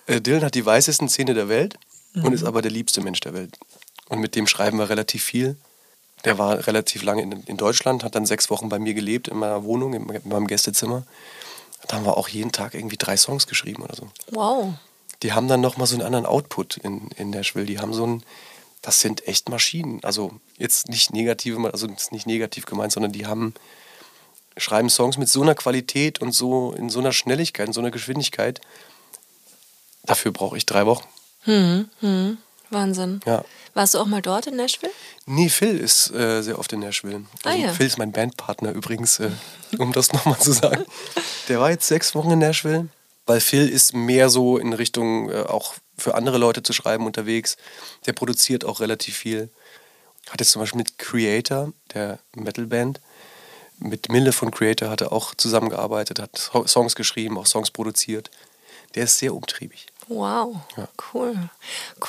[0.06, 1.78] äh, Dylan hat die weißesten Zähne der Welt
[2.14, 2.24] mhm.
[2.24, 3.58] und ist aber der liebste Mensch der Welt.
[4.08, 5.56] Und mit dem schreiben wir relativ viel.
[6.24, 9.36] Der war relativ lange in, in Deutschland, hat dann sechs Wochen bei mir gelebt, in
[9.36, 11.04] meiner Wohnung, in, in meinem Gästezimmer.
[11.88, 14.08] Da haben wir auch jeden Tag irgendwie drei Songs geschrieben oder so.
[14.30, 14.72] Wow.
[15.22, 17.66] Die haben dann nochmal so einen anderen Output in, in Nashville.
[17.66, 18.22] Die haben so ein,
[18.82, 20.00] das sind echt Maschinen.
[20.02, 23.54] Also jetzt nicht negative, also nicht negativ gemeint, sondern die haben,
[24.56, 27.92] schreiben Songs mit so einer Qualität und so in so einer Schnelligkeit, in so einer
[27.92, 28.60] Geschwindigkeit.
[30.04, 31.06] Dafür brauche ich drei Wochen.
[31.44, 32.38] Hm, hm.
[32.70, 33.20] Wahnsinn.
[33.24, 33.44] Ja.
[33.74, 34.92] Warst du auch mal dort in Nashville?
[35.26, 37.24] Nee, Phil ist äh, sehr oft in Nashville.
[37.44, 37.72] Ah, also ah, ja.
[37.72, 39.30] Phil ist mein Bandpartner übrigens, äh,
[39.78, 40.84] um das nochmal zu sagen.
[41.48, 42.88] Der war jetzt sechs Wochen in Nashville,
[43.26, 47.56] weil Phil ist mehr so in Richtung äh, auch für andere Leute zu schreiben unterwegs.
[48.06, 49.50] Der produziert auch relativ viel.
[50.30, 53.00] Hat jetzt zum Beispiel mit Creator, der Metalband,
[53.78, 56.36] mit Mille von Creator hat er auch zusammengearbeitet, hat
[56.68, 58.30] Songs geschrieben, auch Songs produziert.
[58.94, 59.86] Der ist sehr umtriebig.
[60.08, 60.56] Wow,
[61.12, 61.34] cool.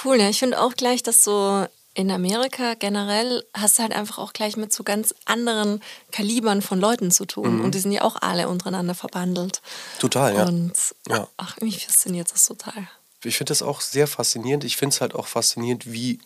[0.04, 1.66] Cool, ja, ich finde auch gleich, dass so
[1.96, 6.80] in Amerika generell hast du halt einfach auch gleich mit so ganz anderen Kalibern von
[6.80, 7.62] Leuten zu tun.
[7.62, 9.62] Und die sind ja auch alle untereinander verbandelt.
[10.00, 10.46] Total, ja.
[10.46, 10.74] Und
[11.08, 11.28] Ja.
[11.38, 12.88] ach, mich fasziniert das total.
[13.24, 14.64] Ich finde das auch sehr faszinierend.
[14.64, 16.20] Ich finde es halt auch faszinierend, wie,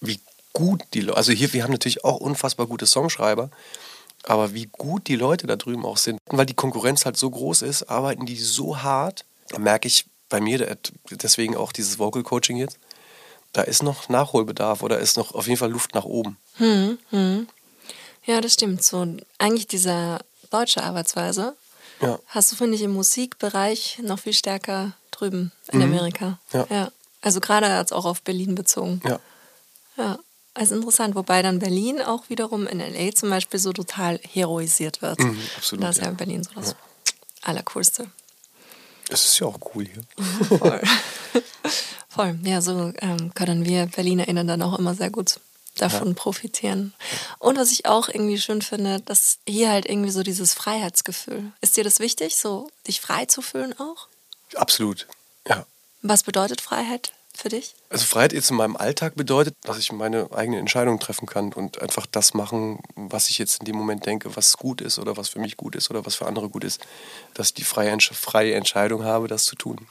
[0.00, 0.20] wie
[0.52, 3.50] gut die Leute, also hier, wir haben natürlich auch unfassbar gute Songschreiber,
[4.24, 6.18] aber wie gut die Leute da drüben auch sind.
[6.26, 9.24] Weil die Konkurrenz halt so groß ist, arbeiten die so hart.
[9.48, 10.76] Da merke ich bei mir,
[11.10, 12.78] deswegen auch dieses Vocal Coaching jetzt,
[13.52, 16.36] da ist noch Nachholbedarf oder ist noch auf jeden Fall Luft nach oben.
[18.26, 18.82] Ja, das stimmt.
[18.84, 19.06] So
[19.38, 20.18] eigentlich diese
[20.50, 21.56] deutsche Arbeitsweise
[22.00, 22.18] Ja.
[22.26, 26.38] hast du, finde ich, im Musikbereich noch viel stärker drüben in Amerika.
[26.52, 26.64] Mhm.
[26.70, 26.92] Ja.
[27.22, 29.00] Also gerade jetzt auch auf Berlin bezogen.
[29.04, 29.18] Ja.
[29.96, 30.18] Ja.
[30.54, 35.20] Also interessant, wobei dann Berlin auch wiederum in LA zum Beispiel so total heroisiert wird.
[35.20, 36.10] Mhm, absolut, Das ist ja ja.
[36.10, 36.74] in Berlin so das
[37.42, 38.06] Allercoolste.
[39.08, 40.02] Es ist ja auch cool hier.
[40.58, 40.82] Voll.
[42.10, 42.38] Voll.
[42.42, 45.38] Ja, so ähm, können wir BerlinerInnen dann auch immer sehr gut
[45.76, 46.92] davon profitieren.
[47.38, 51.52] Und was ich auch irgendwie schön finde, dass hier halt irgendwie so dieses Freiheitsgefühl.
[51.60, 54.08] Ist dir das wichtig, so dich frei zu fühlen auch?
[54.56, 55.06] Absolut.
[55.48, 55.64] Ja.
[56.02, 57.74] Was bedeutet Freiheit für dich?
[57.88, 61.80] Also Freiheit jetzt in meinem Alltag bedeutet, dass ich meine eigene Entscheidung treffen kann und
[61.80, 65.28] einfach das machen, was ich jetzt in dem Moment denke, was gut ist oder was
[65.28, 66.80] für mich gut ist oder was für andere gut ist.
[67.34, 69.86] Dass ich die freie, freie Entscheidung habe, das zu tun.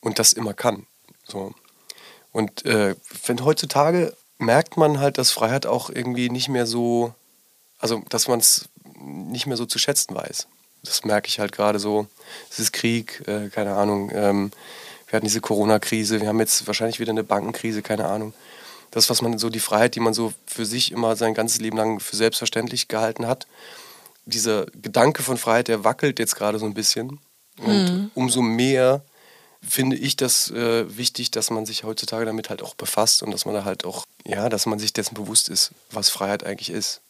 [0.00, 0.86] Und das immer kann.
[1.24, 1.54] So.
[2.32, 2.94] Und äh,
[3.26, 7.12] wenn heutzutage merkt man halt, dass Freiheit auch irgendwie nicht mehr so,
[7.78, 8.68] also dass man es
[9.00, 10.46] nicht mehr so zu schätzen weiß.
[10.84, 12.06] Das merke ich halt gerade so.
[12.50, 14.10] Es ist Krieg, äh, keine Ahnung.
[14.14, 14.52] Ähm,
[15.08, 18.34] wir hatten diese Corona-Krise, wir haben jetzt wahrscheinlich wieder eine Bankenkrise, keine Ahnung.
[18.90, 21.76] Das, was man so, die Freiheit, die man so für sich immer sein ganzes Leben
[21.76, 23.46] lang für selbstverständlich gehalten hat,
[24.24, 27.18] dieser Gedanke von Freiheit, der wackelt jetzt gerade so ein bisschen.
[27.58, 29.02] Und umso mehr
[29.66, 33.44] finde ich das äh, wichtig, dass man sich heutzutage damit halt auch befasst und dass
[33.44, 37.00] man da halt auch, ja, dass man sich dessen bewusst ist, was Freiheit eigentlich ist.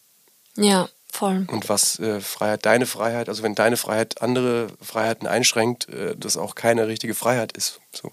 [0.57, 1.47] Ja, voll.
[1.51, 6.37] Und was äh, Freiheit, deine Freiheit, also wenn deine Freiheit andere Freiheiten einschränkt, äh, das
[6.37, 7.81] auch keine richtige Freiheit ist.
[7.93, 8.11] So.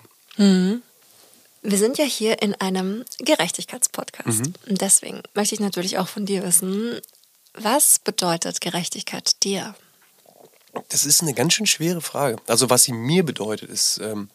[1.61, 4.45] Wir sind ja hier in einem Gerechtigkeitspodcast.
[4.45, 4.53] Mhm.
[4.69, 6.99] Und deswegen möchte ich natürlich auch von dir wissen,
[7.53, 9.75] was bedeutet Gerechtigkeit dir?
[10.89, 12.37] Das ist eine ganz schön schwere Frage.
[12.47, 14.29] Also was sie mir bedeutet, ist, ähm,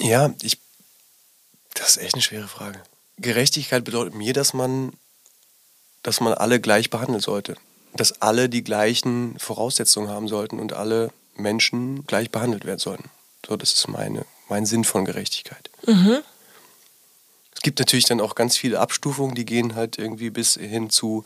[0.00, 0.58] ja, ich,
[1.74, 2.82] das ist echt eine schwere Frage.
[3.18, 4.92] Gerechtigkeit bedeutet mir, dass man,
[6.02, 7.56] dass man alle gleich behandeln sollte.
[7.94, 13.10] Dass alle die gleichen Voraussetzungen haben sollten und alle Menschen gleich behandelt werden sollten.
[13.46, 15.70] So, das ist meine, mein Sinn von Gerechtigkeit.
[17.54, 21.24] Es gibt natürlich dann auch ganz viele Abstufungen, die gehen halt irgendwie bis hin zu,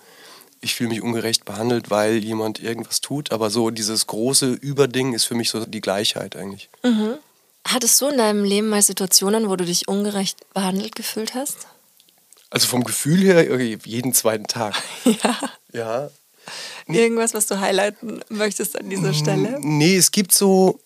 [0.63, 3.33] ich fühle mich ungerecht behandelt, weil jemand irgendwas tut.
[3.33, 6.71] Aber so dieses große Überding ist für mich so die Gleichheit eigentlich.
[7.67, 11.67] Hattest du in deinem Leben mal Situationen, wo du dich ungerecht behandelt gefühlt hast?
[12.51, 14.75] Also vom Gefühl her jeden zweiten Tag.
[15.05, 15.39] Ja.
[15.73, 16.11] Ja.
[16.87, 19.59] Irgendwas, was du highlighten möchtest an dieser Stelle?
[19.61, 20.81] Nee, es gibt so,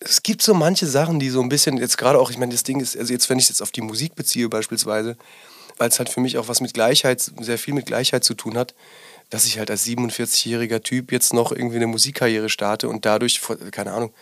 [0.00, 2.62] es gibt so manche Sachen, die so ein bisschen, jetzt gerade auch, ich meine, das
[2.64, 5.16] Ding ist, also jetzt, wenn ich es jetzt auf die Musik beziehe beispielsweise,
[5.78, 8.58] weil es halt für mich auch was mit Gleichheit, sehr viel mit Gleichheit zu tun
[8.58, 8.74] hat,
[9.30, 13.92] dass ich halt als 47-jähriger Typ jetzt noch irgendwie eine Musikkarriere starte und dadurch, keine
[13.92, 14.12] Ahnung,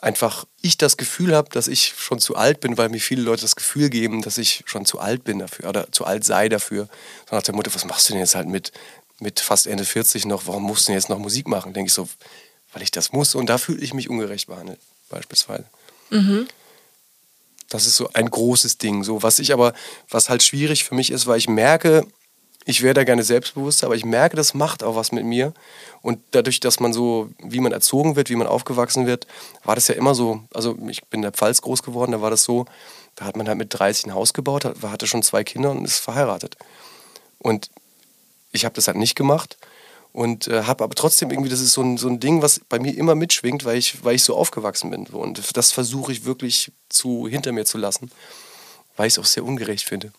[0.00, 3.42] einfach ich das Gefühl habe, dass ich schon zu alt bin, weil mir viele Leute
[3.42, 6.88] das Gefühl geben, dass ich schon zu alt bin dafür oder zu alt sei dafür.
[7.28, 8.72] So nach der Mutter, was machst du denn jetzt halt mit,
[9.18, 11.72] mit fast Ende 40 noch, warum musst du denn jetzt noch Musik machen?
[11.72, 12.08] Denke ich so,
[12.72, 15.64] weil ich das muss und da fühle ich mich ungerecht behandelt, beispielsweise.
[17.70, 19.04] Das ist so ein großes Ding.
[19.04, 19.72] So, was ich aber,
[20.10, 22.06] was halt schwierig für mich ist, weil ich merke,
[22.64, 25.52] ich wäre da gerne selbstbewusst, aber ich merke, das macht auch was mit mir.
[26.00, 29.26] Und dadurch, dass man so, wie man erzogen wird, wie man aufgewachsen wird,
[29.64, 30.42] war das ja immer so.
[30.52, 32.64] Also ich bin in der Pfalz groß geworden, da war das so,
[33.16, 35.84] da hat man halt mit 30 ein Haus gebaut, hat- hatte schon zwei Kinder und
[35.84, 36.56] ist verheiratet.
[37.38, 37.70] Und
[38.52, 39.58] ich habe das halt nicht gemacht
[40.12, 42.78] und äh, habe aber trotzdem irgendwie, das ist so ein, so ein Ding, was bei
[42.78, 45.06] mir immer mitschwingt, weil ich, weil ich so aufgewachsen bin.
[45.08, 48.10] Und das versuche ich wirklich zu, hinter mir zu lassen,
[48.96, 50.12] weil ich es auch sehr ungerecht finde.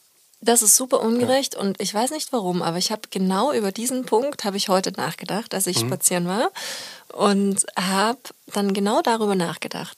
[0.46, 4.06] Das ist super ungerecht und ich weiß nicht warum, aber ich habe genau über diesen
[4.06, 6.52] Punkt habe ich heute nachgedacht, als ich spazieren war
[7.14, 8.20] und habe
[8.54, 9.98] dann genau darüber nachgedacht,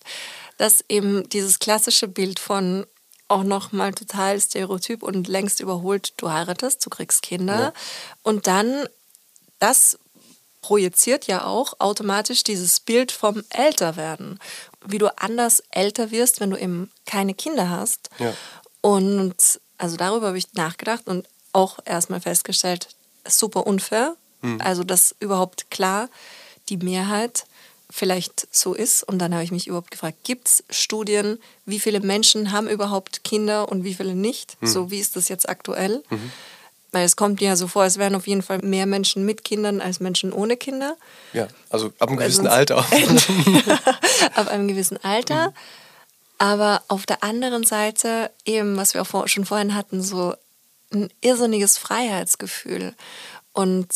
[0.57, 2.85] dass eben dieses klassische Bild von
[3.27, 7.73] auch noch mal total stereotyp und längst überholt, du heiratest, du kriegst Kinder
[8.23, 8.87] und dann
[9.59, 9.99] das
[10.61, 14.39] projiziert ja auch automatisch dieses Bild vom Älterwerden,
[14.85, 18.09] wie du anders älter wirst, wenn du eben keine Kinder hast.
[18.17, 18.33] Ja.
[18.79, 22.89] Und also darüber habe ich nachgedacht und auch erstmal festgestellt,
[23.27, 24.15] super unfair.
[24.59, 26.09] Also, dass überhaupt klar
[26.69, 27.45] die Mehrheit
[27.89, 29.03] vielleicht so ist.
[29.03, 33.23] Und dann habe ich mich überhaupt gefragt, gibt es Studien, wie viele Menschen haben überhaupt
[33.23, 34.55] Kinder und wie viele nicht?
[34.61, 34.67] Mhm.
[34.67, 36.03] So wie ist das jetzt aktuell?
[36.91, 39.81] Weil es kommt ja so vor, es wären auf jeden Fall mehr Menschen mit Kindern
[39.81, 40.95] als Menschen ohne Kinder.
[41.33, 42.77] Ja, also ab einem gewissen sonst- Alter.
[44.35, 45.53] ab einem gewissen Alter.
[46.37, 50.35] Aber auf der anderen Seite, eben, was wir auch vor, schon vorhin hatten, so
[50.93, 52.93] ein irrsinniges Freiheitsgefühl.
[53.53, 53.87] Und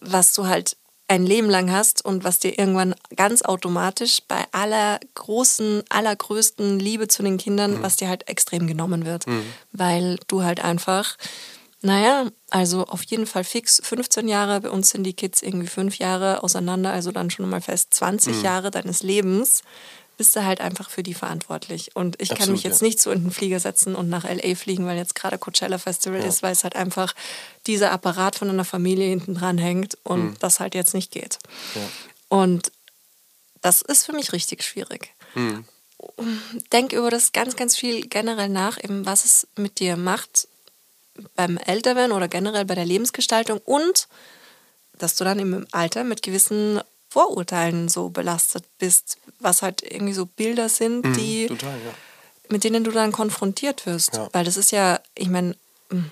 [0.00, 0.76] was du halt
[1.08, 7.08] ein Leben lang hast und was dir irgendwann ganz automatisch bei aller großen, allergrößten Liebe
[7.08, 9.26] zu den Kindern, was dir halt extrem genommen wird.
[9.72, 11.16] Weil du halt einfach,
[11.82, 15.98] naja, also auf jeden Fall fix 15 Jahre, bei uns sind die Kids irgendwie fünf
[15.98, 19.62] Jahre auseinander, also dann schon mal fest 20 Jahre deines Lebens
[20.20, 21.96] bist du halt einfach für die verantwortlich.
[21.96, 22.86] Und ich kann Absolut, mich jetzt ja.
[22.88, 26.22] nicht so in den Flieger setzen und nach LA fliegen, weil jetzt gerade Coachella Festival
[26.22, 27.14] ist, weil es halt einfach
[27.66, 31.38] dieser Apparat von einer Familie hinten dran hängt und das halt jetzt nicht geht.
[31.74, 31.80] Ja.
[32.28, 32.70] Und
[33.62, 35.14] das ist für mich richtig schwierig.
[36.70, 40.48] Denk über das ganz, ganz viel generell nach, eben was es mit dir macht
[41.34, 44.06] beim Älterwerden oder generell bei der Lebensgestaltung und
[44.98, 46.78] dass du dann im Alter mit gewissen
[47.10, 51.94] Vorurteilen so belastet bist, was halt irgendwie so Bilder sind, die Total, ja.
[52.48, 54.14] mit denen du dann konfrontiert wirst.
[54.14, 54.28] Ja.
[54.32, 55.56] Weil das ist ja, ich meine,
[55.90, 56.04] mh,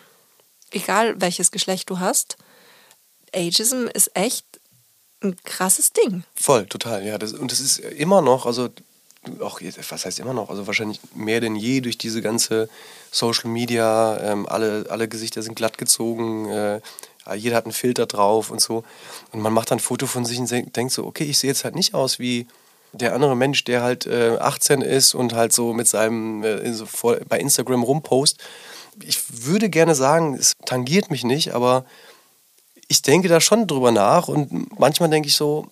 [0.72, 2.36] egal welches Geschlecht du hast,
[3.32, 4.44] Ageism ist echt
[5.22, 6.24] ein krasses Ding.
[6.34, 7.16] Voll, total, ja.
[7.16, 8.68] Das, und das ist immer noch, also
[9.40, 12.68] auch, was heißt immer noch, also wahrscheinlich mehr denn je durch diese ganze
[13.10, 16.80] Social Media, ähm, alle, alle Gesichter sind glatt gezogen, äh,
[17.34, 18.84] jeder hat einen Filter drauf und so.
[19.32, 21.48] Und man macht dann ein Foto von sich und denk- denkt so, okay, ich sehe
[21.50, 22.46] jetzt halt nicht aus wie
[22.92, 26.86] der andere Mensch, der halt äh, 18 ist und halt so mit seinem, äh, so
[26.86, 28.38] vor, bei Instagram rumpost.
[29.02, 31.84] Ich würde gerne sagen, es tangiert mich nicht, aber
[32.88, 35.68] ich denke da schon drüber nach und manchmal denke ich so,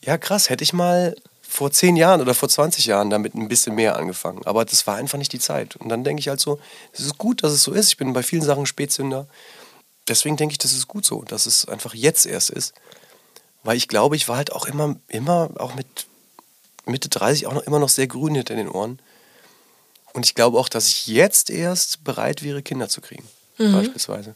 [0.00, 3.74] ja, krass, hätte ich mal vor zehn Jahren oder vor 20 Jahren damit ein bisschen
[3.74, 4.44] mehr angefangen.
[4.44, 5.76] Aber das war einfach nicht die Zeit.
[5.76, 6.58] Und dann denke ich halt so,
[6.92, 7.88] es ist gut, dass es so ist.
[7.88, 9.26] Ich bin bei vielen Sachen Spätzünder.
[10.08, 12.74] Deswegen denke ich, das ist gut so, dass es einfach jetzt erst ist.
[13.62, 15.86] Weil ich glaube, ich war halt auch immer, immer, auch mit
[16.86, 18.98] Mitte 30 auch noch immer noch sehr grün hinter den Ohren.
[20.12, 23.26] Und ich glaube auch, dass ich jetzt erst bereit wäre, Kinder zu kriegen.
[23.72, 24.34] Beispielsweise.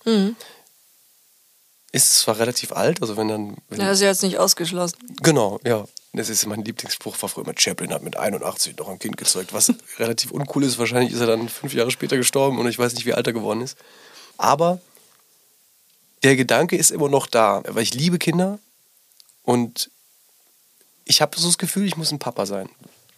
[1.92, 3.56] Ist zwar relativ alt, also wenn dann.
[3.68, 4.98] Wenn Ja, ist ja jetzt nicht ausgeschlossen.
[5.22, 5.86] Genau, ja.
[6.12, 9.52] Das ist mein Lieblingsspruch, war früher immer, Chaplin hat mit 81 noch ein Kind gezeugt,
[9.52, 10.78] was relativ uncool ist.
[10.78, 13.32] Wahrscheinlich ist er dann fünf Jahre später gestorben und ich weiß nicht, wie alt er
[13.32, 13.76] geworden ist.
[14.36, 14.80] Aber
[16.22, 18.58] der Gedanke ist immer noch da, weil ich liebe Kinder
[19.42, 19.90] und
[21.04, 22.68] ich habe so das Gefühl, ich muss ein Papa sein.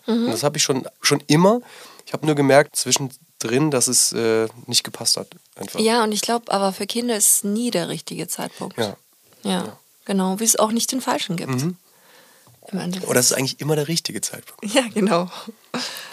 [0.06, 1.60] Und das habe ich schon, schon immer.
[2.06, 5.28] Ich habe nur gemerkt zwischendrin, dass es äh, nicht gepasst hat.
[5.54, 5.78] Einfach.
[5.78, 8.76] Ja, und ich glaube, aber für Kinder ist es nie der richtige Zeitpunkt.
[8.78, 8.96] Ja.
[9.42, 10.40] Ja, genau.
[10.40, 11.52] Wie es auch nicht den falschen gibt.
[12.72, 13.08] Endeffekt.
[13.08, 14.64] Oder es ist eigentlich immer der richtige Zeitpunkt.
[14.74, 15.28] Ja, genau.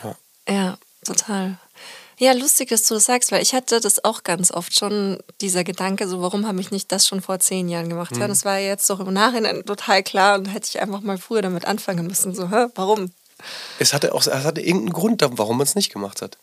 [0.04, 0.16] Ja.
[0.50, 1.60] Ja, total.
[2.20, 5.64] Ja, lustig, dass du das sagst, weil ich hatte das auch ganz oft schon, dieser
[5.64, 8.18] Gedanke, so warum habe ich nicht das schon vor zehn Jahren gemacht?
[8.18, 11.44] Ja, das war jetzt doch im Nachhinein total klar und hätte ich einfach mal früher
[11.44, 12.34] damit anfangen müssen.
[12.34, 13.12] So, hä, warum?
[13.78, 16.40] Es hatte auch es hatte irgendeinen Grund, warum man es nicht gemacht hat.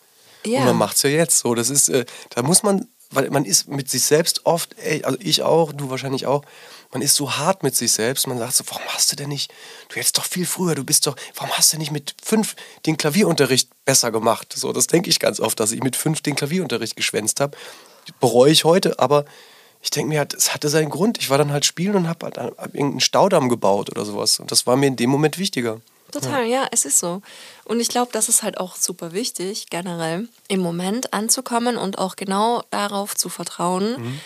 [0.47, 0.61] Ja.
[0.61, 1.55] Und man macht es ja jetzt so.
[1.57, 5.19] Das ist, äh, da muss man, weil man ist mit sich selbst oft, ey, also
[5.21, 6.45] ich auch, du wahrscheinlich auch,
[6.93, 8.27] man ist so hart mit sich selbst.
[8.27, 9.53] Man sagt so, warum hast du denn nicht,
[9.89, 12.55] du hättest doch viel früher, du bist doch, warum hast du nicht mit fünf
[12.87, 14.53] den Klavierunterricht besser gemacht?
[14.57, 17.57] So, das denke ich ganz oft, dass ich mit fünf den Klavierunterricht geschwänzt habe.
[18.21, 19.25] Bereue ich heute, aber
[19.83, 21.19] ich denke mir, es hatte seinen Grund.
[21.19, 24.39] Ich war dann halt spielen und habe halt irgendeinen Staudamm gebaut oder sowas.
[24.39, 25.81] Und das war mir in dem Moment wichtiger.
[26.13, 26.67] Total, ja.
[26.71, 27.23] es ist so.
[27.65, 32.17] Und ich glaube, das ist halt auch super wichtig, generell im Moment anzukommen und auch
[32.17, 34.21] genau darauf zu vertrauen,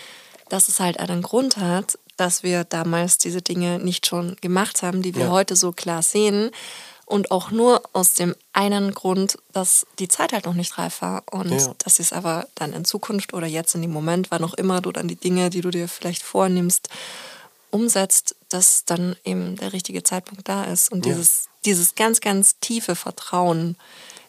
[0.49, 5.03] dass es halt einen Grund hat, dass wir damals diese Dinge nicht schon gemacht haben,
[5.03, 5.31] die wir Ja.
[5.31, 6.51] heute so klar sehen.
[7.07, 11.23] Und auch nur aus dem einen Grund, dass die Zeit halt noch nicht reif war.
[11.31, 11.75] Und Ja.
[11.79, 14.93] dass es aber dann in Zukunft oder jetzt in dem Moment, wann auch immer du
[14.93, 16.89] dann die Dinge, die du dir vielleicht vornimmst,
[17.71, 20.91] umsetzt, dass dann eben der richtige Zeitpunkt da ist.
[20.93, 21.13] Und Ja.
[21.15, 23.77] dieses, dieses ganz, ganz tiefe Vertrauen,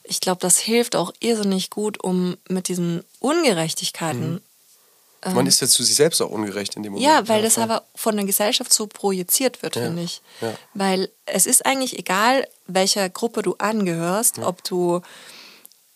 [0.04, 4.42] ich glaube, das hilft auch irrsinnig gut, um mit diesen Ungerechtigkeiten,
[5.26, 7.06] man ist ja zu sich selbst auch ungerecht in dem Moment.
[7.10, 7.14] Ähm.
[7.14, 10.22] ja, weil das aber von der Gesellschaft so projiziert wird, Ja, finde ich.
[10.40, 10.54] ja.
[10.74, 15.02] Weil es ist eigentlich egal, welcher Gruppe du angehörst, ob du,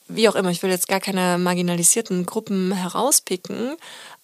[0.09, 3.77] wie auch immer, ich will jetzt gar keine marginalisierten Gruppen herauspicken,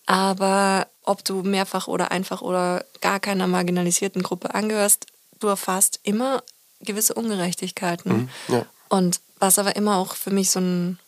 [0.06, 5.08] aber ob du mehrfach oder einfach oder gar keiner marginalisierten Gruppe angehörst,
[5.40, 6.44] du erfasst immer
[6.82, 8.14] gewisse Ungerechtigkeiten.
[8.14, 8.66] Mhm, ja.
[8.90, 11.00] Und was aber immer auch für mich so ein,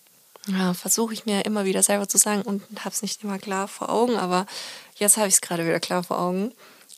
[0.48, 3.68] ja, versuche ich mir immer wieder selber zu sagen und habe es nicht immer klar
[3.68, 4.48] vor Augen, aber
[4.96, 6.52] jetzt habe ich es gerade wieder klar vor Augen.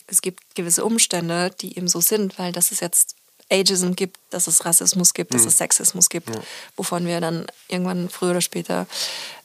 [0.07, 3.15] es gibt gewisse Umstände, die eben so sind, weil das ist jetzt
[3.53, 6.29] Ageism gibt, dass es Rassismus gibt, dass es Sexismus gibt,
[6.75, 8.87] wovon wir dann irgendwann früher oder später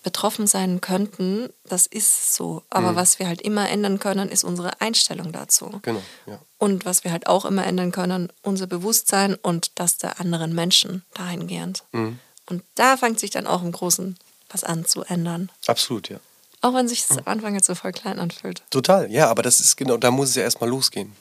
[0.02, 1.50] betroffen sein könnten.
[1.64, 2.62] Das ist so.
[2.70, 5.80] Aber was wir halt immer ändern können, ist unsere Einstellung dazu.
[5.82, 6.38] Genau, ja.
[6.56, 11.04] Und was wir halt auch immer ändern können, unser Bewusstsein und das der anderen Menschen
[11.14, 11.84] dahingehend.
[11.92, 14.16] Und da fängt sich dann auch im Großen
[14.50, 15.50] was an zu ändern.
[15.66, 16.18] Absolut, ja.
[16.60, 18.62] Auch wenn sich das am Anfang jetzt so voll klein anfühlt.
[18.70, 21.14] Total, ja, aber das ist genau, da muss es ja erstmal losgehen.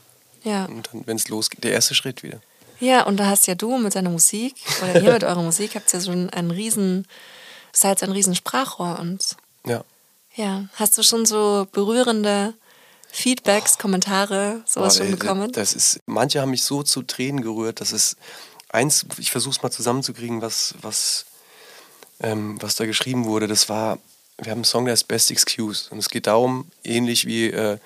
[0.43, 0.65] Ja.
[0.65, 2.41] Und dann, wenn es losgeht, der erste Schritt wieder.
[2.79, 5.91] Ja, und da hast ja du mit deiner Musik oder ihr mit eurer Musik habt
[5.93, 7.07] ja schon einen riesen,
[7.71, 9.35] seid ein riesen Sprachrohr und
[9.65, 9.83] Ja.
[10.35, 12.53] ja, hast du schon so berührende
[13.11, 15.51] Feedbacks, Kommentare, sowas Boah, schon bekommen?
[15.51, 18.15] Das ist, manche haben mich so zu Tränen gerührt, dass es
[18.69, 21.25] eins, ich versuche es mal zusammenzukriegen, was, was,
[22.19, 23.47] ähm, was da geschrieben wurde.
[23.47, 23.97] Das war,
[24.37, 25.89] wir haben einen Song, der heißt Best Excuse.
[25.89, 27.77] Und es geht darum, ähnlich wie äh,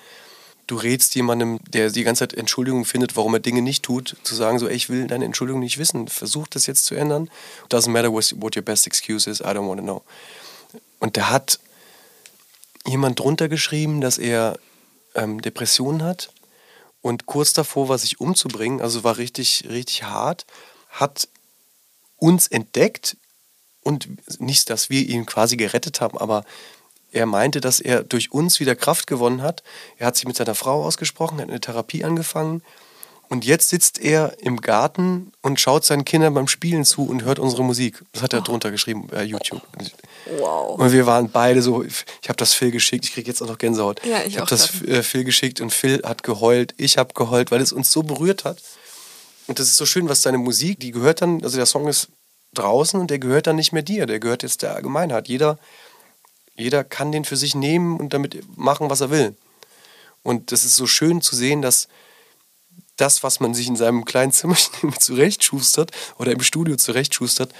[0.66, 4.34] du rätst jemandem, der die ganze Zeit Entschuldigung findet, warum er Dinge nicht tut, zu
[4.34, 7.30] sagen so, ey, ich will deine Entschuldigung nicht wissen, versuch das jetzt zu ändern.
[7.68, 10.02] Doesn't matter what your best excuse is, I don't want to know.
[10.98, 11.58] Und der hat
[12.86, 14.58] jemand drunter geschrieben, dass er
[15.14, 16.32] ähm, Depressionen hat
[17.00, 20.46] und kurz davor war, sich umzubringen, also war richtig, richtig hart,
[20.90, 21.28] hat
[22.16, 23.16] uns entdeckt
[23.82, 24.08] und
[24.40, 26.44] nicht, dass wir ihn quasi gerettet haben, aber
[27.12, 29.62] er meinte, dass er durch uns wieder Kraft gewonnen hat.
[29.98, 32.62] Er hat sich mit seiner Frau ausgesprochen, hat eine Therapie angefangen
[33.32, 37.38] und jetzt sitzt er im Garten und schaut seinen Kindern beim Spielen zu und hört
[37.38, 38.02] unsere Musik.
[38.12, 39.62] Das hat er drunter geschrieben bei YouTube.
[40.38, 40.78] Wow.
[40.78, 43.56] Und wir waren beide so, ich habe das Phil geschickt, ich kriege jetzt auch noch
[43.56, 44.04] Gänsehaut.
[44.04, 47.50] Ja, ich habe auch das äh, Phil geschickt und Phil hat geheult, ich habe geheult,
[47.50, 48.58] weil es uns so berührt hat.
[49.46, 52.08] Und das ist so schön, was deine Musik, die gehört dann, also der Song ist
[52.52, 55.28] draußen und der gehört dann nicht mehr dir, der gehört jetzt der Allgemeinheit.
[55.28, 55.58] Jeder,
[56.54, 59.36] jeder kann den für sich nehmen und damit machen, was er will.
[60.22, 61.88] Und das ist so schön zu sehen, dass
[62.96, 67.52] das, was man sich in seinem kleinen Zimmerchen zurechtschustert oder im Studio zurechtschustert,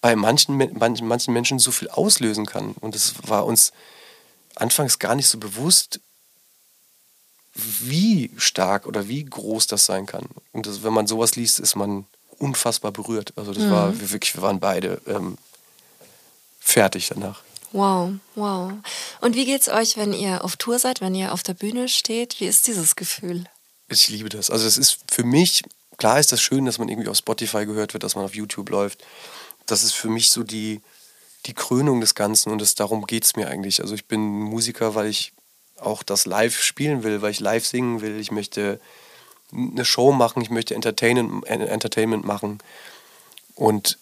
[0.00, 2.74] bei manchen, manchen, manchen Menschen so viel auslösen kann.
[2.80, 3.72] Und das war uns
[4.54, 6.00] anfangs gar nicht so bewusst,
[7.54, 10.26] wie stark oder wie groß das sein kann.
[10.52, 12.06] Und das, wenn man sowas liest, ist man
[12.38, 13.32] unfassbar berührt.
[13.36, 15.36] Also das war wir wirklich, wir waren beide ähm,
[16.60, 17.42] fertig danach.
[17.72, 18.72] Wow, wow.
[19.20, 22.40] Und wie geht's euch, wenn ihr auf Tour seid, wenn ihr auf der Bühne steht?
[22.40, 23.44] Wie ist dieses Gefühl?
[23.88, 24.50] Ich liebe das.
[24.50, 25.62] Also es ist für mich,
[25.96, 28.70] klar ist das schön, dass man irgendwie auf Spotify gehört wird, dass man auf YouTube
[28.70, 29.04] läuft.
[29.66, 30.80] Das ist für mich so die,
[31.46, 33.80] die Krönung des Ganzen und das, darum geht es mir eigentlich.
[33.80, 35.32] Also ich bin Musiker, weil ich
[35.76, 38.18] auch das live spielen will, weil ich live singen will.
[38.18, 38.80] Ich möchte
[39.52, 42.58] eine Show machen, ich möchte Entertainment, Entertainment machen.
[43.54, 43.98] Und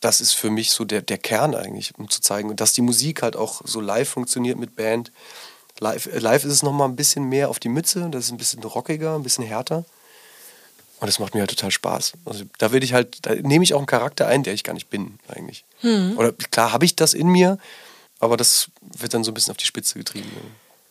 [0.00, 3.22] das ist für mich so der, der Kern eigentlich, um zu zeigen, dass die Musik
[3.22, 5.12] halt auch so live funktioniert mit Band.
[5.78, 8.38] Live, äh, live ist es nochmal ein bisschen mehr auf die Mütze, das ist ein
[8.38, 9.84] bisschen rockiger, ein bisschen härter.
[11.00, 12.12] Und das macht mir halt total Spaß.
[12.26, 14.74] Also da will ich halt, da nehme ich auch einen Charakter ein, der ich gar
[14.74, 15.64] nicht bin, eigentlich.
[16.18, 17.58] Oder klar habe ich das in mir,
[18.18, 20.30] aber das wird dann so ein bisschen auf die Spitze getrieben.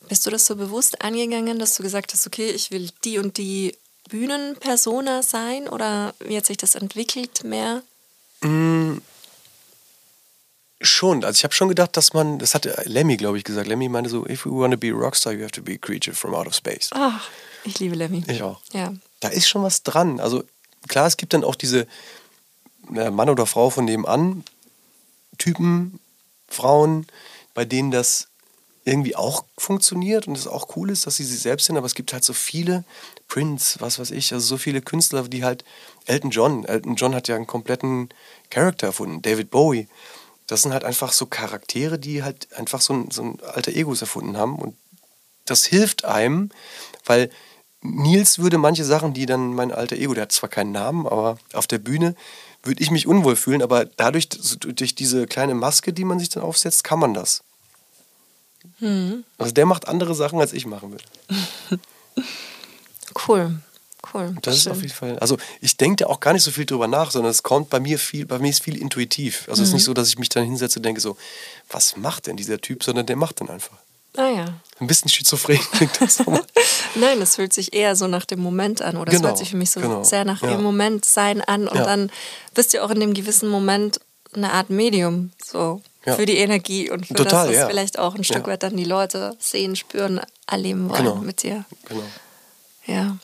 [0.08, 3.38] Bist du das so bewusst angegangen, dass du gesagt hast, okay, ich will die und
[3.38, 3.76] die
[4.10, 5.68] Bühnenpersona sein?
[5.68, 7.84] Oder wie hat sich das entwickelt mehr?
[10.82, 13.68] Schon, also ich habe schon gedacht, dass man, das hat Lemmy, glaube ich, gesagt.
[13.68, 15.78] Lemmy meinte so, if we want to be a rockstar, you have to be a
[15.78, 16.90] creature from out of space.
[16.94, 17.28] Ach,
[17.66, 18.24] ich liebe Lemmy.
[18.28, 18.62] Ich auch.
[18.72, 18.94] Ja.
[19.20, 20.22] Da ist schon was dran.
[20.22, 20.46] Also
[20.88, 21.86] klar, es gibt dann auch diese
[22.90, 24.46] na, Mann oder Frau von nebenan,
[25.38, 26.00] Typen,
[26.48, 27.08] Frauen,
[27.54, 28.29] bei denen das
[28.86, 31.96] irgendwie auch funktioniert und es auch cool ist, dass sie sich selbst sind, aber es
[31.96, 32.84] gibt halt so viele
[33.28, 35.64] Prince, was weiß ich, also so viele Künstler, die halt
[36.06, 38.10] Elton John, Elton John hat ja einen kompletten
[38.50, 39.88] Charakter erfunden, David Bowie.
[40.48, 44.02] Das sind halt einfach so Charaktere, die halt einfach so ein, so ein alter Egos
[44.02, 44.76] erfunden haben und
[45.46, 46.50] das hilft einem,
[47.06, 47.30] weil
[47.82, 51.38] Nils würde manche Sachen, die dann mein alter Ego, der hat zwar keinen Namen, aber
[51.54, 52.16] auf der Bühne
[52.64, 56.44] würde ich mich unwohl fühlen, aber dadurch, durch diese kleine Maske, die man sich dann
[56.44, 57.42] aufsetzt, kann man das.
[59.38, 61.04] Also der macht andere Sachen, als ich machen würde.
[63.28, 63.60] Cool.
[64.14, 64.36] Cool.
[64.44, 64.72] Das ist Schön.
[64.72, 65.20] auf jeden Fall.
[65.20, 67.80] Also ich denke da auch gar nicht so viel drüber nach, sondern es kommt bei
[67.80, 69.46] mir viel, bei mir ist viel intuitiv.
[69.50, 71.18] Also es ist nicht so, dass ich mich dann hinsetze und denke so,
[71.70, 73.78] was macht denn dieser Typ, sondern der macht dann einfach.
[74.16, 74.46] Ah ja.
[74.80, 76.44] Ein bisschen schizophren klingt das nochmal.
[76.96, 78.96] Nein, es fühlt sich eher so nach dem Moment an.
[78.98, 80.52] Oder es Genau, hört sich für mich so genau, sehr nach ja.
[80.52, 81.68] dem Moment sein an.
[81.68, 81.84] Und Ja.
[81.86, 82.12] dann
[82.54, 84.00] bist du auch in dem gewissen Moment
[84.34, 85.32] eine Art Medium.
[85.44, 85.82] So.
[86.06, 86.16] Ja.
[86.16, 87.68] Für die Energie und für Total, das, was ja.
[87.68, 91.16] vielleicht auch ein Stück weit dann die Leute sehen, spüren, erleben wollen Genau.
[91.16, 91.66] mit dir.
[91.86, 92.04] Genau.
[92.86, 93.18] Ja.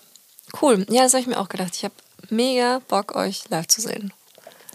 [0.62, 0.86] Cool.
[0.90, 1.72] Ja, das habe ich mir auch gedacht.
[1.76, 1.94] Ich habe
[2.30, 4.12] mega Bock, euch live zu sehen.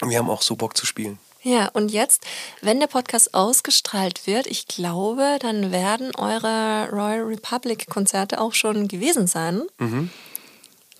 [0.02, 1.18] Wir haben auch so Bock zu spielen.
[1.42, 2.26] Ja, und jetzt,
[2.60, 8.88] wenn der Podcast ausgestrahlt wird, ich glaube, dann werden eure Royal Republic Konzerte auch schon
[8.88, 9.62] gewesen sein.
[9.78, 10.10] Mhm.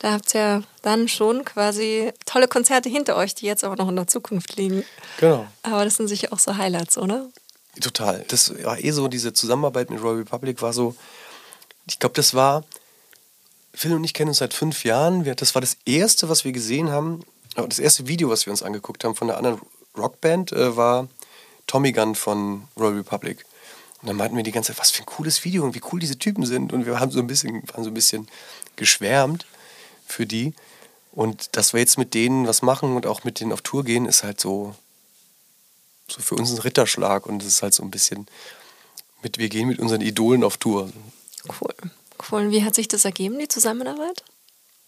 [0.00, 3.96] Da habt ihr dann schon quasi tolle Konzerte hinter euch, die jetzt aber noch in
[3.96, 4.82] der Zukunft liegen.
[5.18, 5.46] Genau.
[5.62, 7.26] Aber das sind sicher auch so Highlights, oder?
[7.80, 8.24] Total.
[8.28, 10.96] Das war eh so, diese Zusammenarbeit mit Royal Republic war so,
[11.86, 12.64] ich glaube, das war,
[13.74, 15.26] Phil und ich kennen uns seit fünf Jahren.
[15.26, 17.22] Wir, das war das erste, was wir gesehen haben,
[17.54, 19.60] das erste Video, was wir uns angeguckt haben von der anderen
[19.98, 21.08] Rockband, äh, war
[21.66, 23.44] Tommy Gun von Royal Republic.
[24.00, 26.00] Und dann meinten wir die ganze Zeit, was für ein cooles Video und wie cool
[26.00, 26.72] diese Typen sind.
[26.72, 28.28] Und wir haben so ein bisschen, waren so ein bisschen
[28.76, 29.44] geschwärmt
[30.10, 30.54] für die.
[31.12, 34.06] Und dass wir jetzt mit denen was machen und auch mit denen auf Tour gehen,
[34.06, 34.74] ist halt so,
[36.08, 37.26] so für uns ein Ritterschlag.
[37.26, 38.26] Und es ist halt so ein bisschen
[39.22, 40.90] mit, wir gehen mit unseren Idolen auf Tour.
[41.60, 41.74] Cool.
[42.30, 42.42] Cool.
[42.42, 44.22] Und wie hat sich das ergeben, die Zusammenarbeit?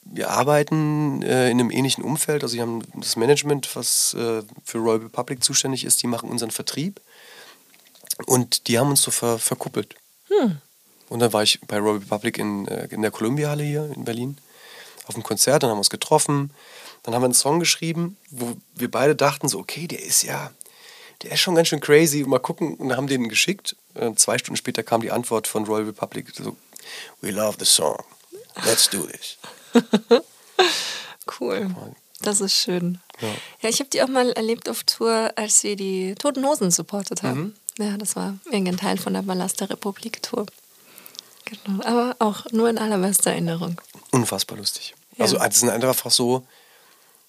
[0.05, 2.43] Wir arbeiten äh, in einem ähnlichen Umfeld.
[2.43, 6.51] Also wir haben das Management, was äh, für Royal Republic zuständig ist, die machen unseren
[6.51, 7.01] Vertrieb.
[8.27, 9.95] Und die haben uns so ver verkuppelt.
[10.29, 10.59] Hm.
[11.09, 14.37] Und dann war ich bei Royal Republic in, äh, in der Columbia-Halle hier in Berlin
[15.07, 16.53] auf dem Konzert, dann haben wir uns getroffen,
[17.03, 20.53] dann haben wir einen Song geschrieben, wo wir beide dachten so, okay, der ist ja,
[21.23, 23.77] der ist schon ganz schön crazy, mal gucken und dann haben den geschickt.
[23.95, 26.57] Und zwei Stunden später kam die Antwort von Royal Republic, so,
[27.21, 28.03] we love the song,
[28.65, 29.39] let's do this.
[31.41, 31.75] cool.
[32.21, 33.01] Das ist schön.
[33.21, 33.29] Ja,
[33.63, 37.23] ja ich habe die auch mal erlebt auf Tour, als wir die Toten Hosen supportet
[37.23, 37.41] haben.
[37.79, 37.85] Mhm.
[37.85, 40.47] Ja, das war irgendein Teil von der Ballast der Republik Tour.
[41.65, 43.81] Genau, aber auch nur in allerbester Erinnerung.
[44.11, 44.95] Unfassbar lustig.
[45.17, 45.25] Ja.
[45.25, 46.45] Also es sind einfach so,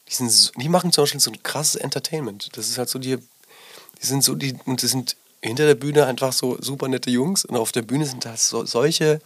[0.10, 2.50] die, sind so, die machen zum Beispiel so ein krasses Entertainment.
[2.58, 6.06] Das ist halt so, die, die sind so, die, und die sind hinter der Bühne
[6.06, 9.20] einfach so super nette Jungs und auf der Bühne sind halt so, solche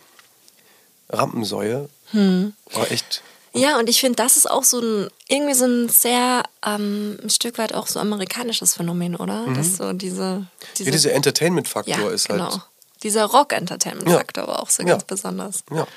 [1.09, 1.89] Rampensäue.
[2.11, 2.53] Hm.
[2.73, 3.21] War echt.
[3.53, 7.29] Ja, und ich finde, das ist auch so ein, irgendwie so ein sehr, ähm, ein
[7.29, 9.47] Stück weit auch so amerikanisches Phänomen, oder?
[9.47, 9.55] Mhm.
[9.55, 10.45] Dass so diese,
[10.77, 12.61] diese, Ja, dieser Entertainment-Faktor ja, ist genau.
[13.03, 15.63] Dieser Rock-Entertainment-Faktor war auch so ganz besonders.
[15.71, 15.87] Ja.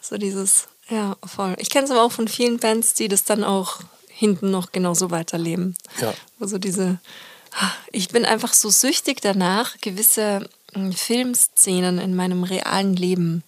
[0.00, 1.54] So dieses, ja, voll.
[1.58, 5.10] Ich kenne es aber auch von vielen Bands, die das dann auch hinten noch genauso
[5.10, 5.76] weiterleben.
[6.00, 6.12] Ja.
[6.38, 6.98] Wo so diese,
[7.58, 13.42] ah, ich bin einfach so süchtig danach, gewisse mm, Filmszenen in meinem realen Leben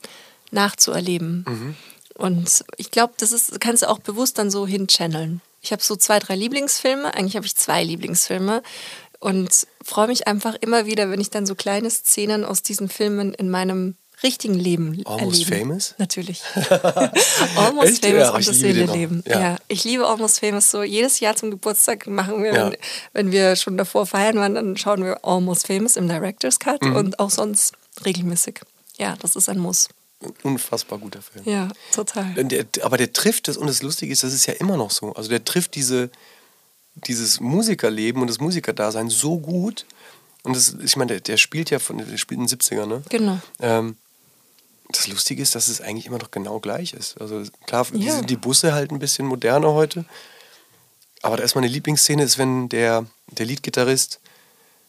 [0.51, 1.45] nachzuerleben.
[1.49, 1.77] Mhm.
[2.15, 5.41] Und ich glaube, das ist, kannst du auch bewusst dann so hinchanneln.
[5.61, 7.15] Ich habe so zwei, drei Lieblingsfilme.
[7.15, 8.63] Eigentlich habe ich zwei Lieblingsfilme.
[9.25, 13.33] Und freue mich einfach immer wieder, wenn ich dann so kleine Szenen aus diesen Filmen
[13.33, 15.61] in meinem richtigen Leben Almost erleben.
[15.69, 15.95] Famous?
[15.97, 16.43] Natürlich.
[17.57, 18.05] Almost Echt?
[18.05, 18.97] Famous Ja, und das liebe den wilde auch.
[18.97, 19.25] Leben.
[19.27, 19.41] Ja.
[19.41, 19.57] Ja.
[19.69, 20.83] ich liebe Almost Famous so.
[20.83, 22.67] Jedes Jahr zum Geburtstag machen wir, Ja.
[22.71, 22.77] wenn,
[23.13, 26.97] wenn wir schon davor feiern waren, dann schauen wir Almost Famous im Director's Cut Mhm.
[26.97, 27.73] und auch sonst
[28.05, 28.61] regelmäßig.
[28.99, 29.89] Ja, das ist ein Muss.
[30.43, 31.45] Unfassbar guter Film.
[31.47, 32.33] Ja, total.
[32.45, 35.13] Der, aber der trifft es und das Lustige ist, das ist ja immer noch so.
[35.15, 36.11] Also der trifft diese,
[36.95, 39.85] dieses Musikerleben und das Musikerdasein so gut.
[40.43, 43.03] Und das, ich meine, der, der spielt ja von, der spielt in den 70ern, ne?
[43.09, 43.39] Genau.
[43.61, 43.97] Ähm,
[44.91, 47.21] das Lustige ist, dass es eigentlich immer noch genau gleich ist.
[47.21, 48.17] Also klar, die, Ja.
[48.17, 50.05] sind die Busse halt ein bisschen moderner heute.
[51.23, 54.21] Aber da ist meine Lieblingsszene, ist, wenn der, der Leadgitarrist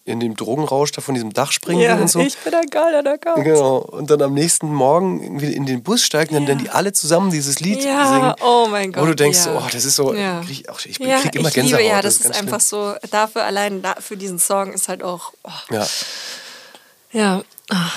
[0.05, 2.19] in dem Drogenrausch da von diesem Dach springen will und so.
[2.19, 3.43] ich bin ein goldener Gott.
[3.43, 3.77] Genau.
[3.77, 6.49] Und dann am nächsten Morgen irgendwie in den Bus steigen, dann, Ja.
[6.49, 8.33] dann die alle zusammen dieses Lied Ja, singen.
[8.43, 9.01] oh mein Gott.
[9.01, 9.57] Wo du denkst, ja.
[9.57, 10.41] oh, das ist so, Ja.
[10.41, 11.79] krieg, auch, ich ja, krieg immer ich Gänsehaut.
[11.81, 15.01] liebe, ja, das, ist ganz einfach so, dafür allein da, für diesen Song ist halt
[15.01, 15.49] auch, oh.
[15.71, 15.87] Ja,
[17.11, 17.89] ja, ah,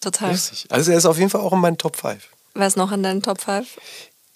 [0.00, 0.30] total.
[0.32, 0.66] lustig.
[0.70, 2.28] Also er ist auf jeden Fall auch in meinen Top 5.
[2.54, 3.66] Wer ist noch in deinen Top 5?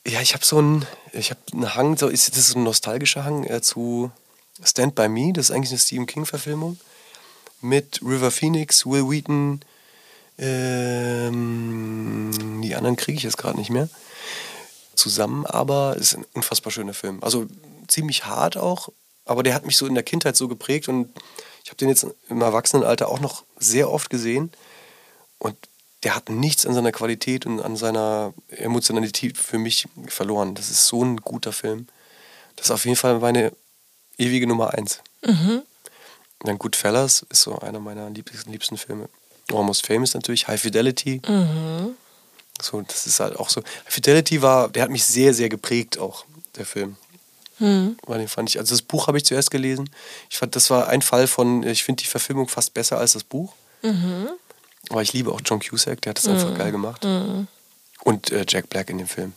[0.07, 2.65] Ja, ich habe so einen, ich habe einen Hang, so ist das ist so ein
[2.65, 4.11] nostalgischer Hang äh, zu
[4.63, 6.79] Stand By Me, das ist eigentlich eine Stephen King-Verfilmung.
[7.61, 9.61] Mit River Phoenix, Will Wheaton,
[10.39, 12.31] ähm,
[12.63, 13.89] die anderen kriege ich jetzt gerade nicht mehr.
[14.95, 17.19] Zusammen, aber ist ein unfassbar schöner Film.
[17.23, 17.47] Also
[17.89, 18.91] ziemlich hart auch,
[19.25, 21.11] aber der hat mich so in der Kindheit so geprägt und
[21.65, 24.51] ich habe den jetzt im Erwachsenenalter auch noch sehr oft gesehen.
[25.39, 25.57] Und
[26.03, 30.55] der hat nichts an seiner Qualität und an seiner Emotionalität für mich verloren.
[30.55, 31.89] Das ist so ein guter Film.
[32.57, 33.53] Das ist auf jeden Fall meine
[34.19, 35.01] ewige Nummer eins.
[35.25, 35.63] Mhm.
[36.41, 39.09] Und dann Goodfellas ist so einer meiner liebsten, liebsten Filme.
[39.51, 41.23] Almost Famous natürlich, High Fidelity.
[41.27, 41.95] Mhm.
[42.61, 43.63] So, das ist halt auch so.
[43.63, 46.25] High Fidelity war, der hat mich sehr, sehr geprägt auch,
[46.57, 46.97] der Film.
[47.59, 47.97] Mhm.
[48.07, 49.91] Weil den fand ich, also das Buch habe ich zuerst gelesen.
[50.31, 53.25] Ich fand, das war ein Fall von, ich finde die Verfilmung fast besser als das
[53.25, 53.55] Buch.
[53.83, 54.29] Mhm.
[54.91, 57.05] Aber ich liebe auch John Cusack, der hat das einfach geil gemacht.
[58.05, 59.33] Und äh, Jack Black in dem Film.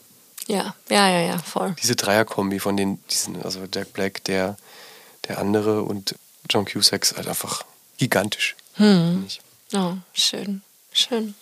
[0.48, 1.76] Ja, ja, ja, ja, voll.
[1.82, 4.58] Diese Dreierkombi von den, diesen, also Jack Black, der,
[5.28, 6.16] der andere und
[6.50, 7.64] John Cusack ist halt einfach
[7.98, 8.56] gigantisch.
[9.28, 9.42] ich.
[9.74, 10.62] Oh, schön,
[10.92, 11.36] schön.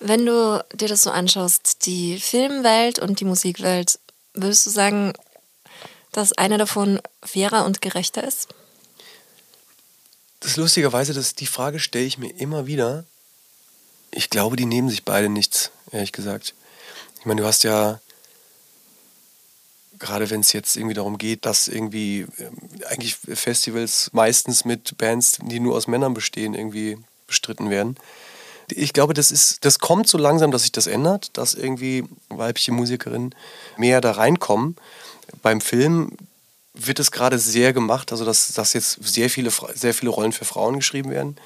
[0.00, 3.98] Wenn du dir das so anschaust, die Filmwelt und die Musikwelt,
[4.34, 5.12] würdest du sagen,
[6.12, 8.48] dass eine davon fairer und gerechter ist?
[10.40, 13.04] Das ist lustigerweise, das, die Frage stelle ich mir immer wieder.
[14.10, 16.54] Ich glaube, die nehmen sich beide nichts, ehrlich gesagt.
[17.24, 18.00] Ich meine, du hast ja,
[19.98, 22.58] gerade wenn es jetzt irgendwie darum geht, dass irgendwie ähm,
[22.90, 27.96] eigentlich Festivals meistens mit Bands, die nur aus Männern bestehen, irgendwie bestritten werden.
[28.68, 32.72] Ich glaube, das ist, das kommt so langsam, dass sich das ändert, dass irgendwie weibliche
[32.72, 33.34] Musikerinnen
[33.78, 34.76] mehr da reinkommen.
[35.40, 36.18] Beim Film
[36.74, 40.44] wird es gerade sehr gemacht, also dass, dass jetzt sehr viele, sehr viele Rollen für
[40.44, 41.38] Frauen geschrieben werden.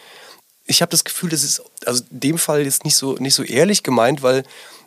[0.66, 3.45] Ich habe das Gefühl, das ist also in dem Fall jetzt nicht so, nicht so
[3.45, 4.43] ehrlich gemeint, weil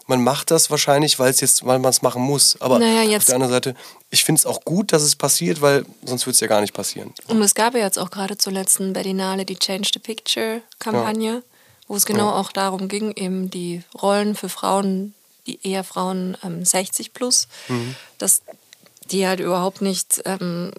[0.07, 2.59] man macht das wahrscheinlich, weil es jetzt, weil man es machen muss.
[2.59, 3.75] Aber naja, auf der anderen Seite,
[4.09, 6.73] ich finde es auch gut, dass es passiert, weil sonst würde es ja gar nicht
[6.73, 7.13] passieren.
[7.27, 11.41] Und es gab ja jetzt auch gerade zur letzten Berlinale die Change the Picture-Kampagne, ja.
[11.87, 12.35] wo es genau ja.
[12.35, 15.13] auch darum ging, eben die Rollen für Frauen,
[15.47, 17.95] die eher Frauen ähm, 60 plus, mhm.
[18.17, 18.41] dass
[19.11, 20.71] die halt überhaupt nicht ähm,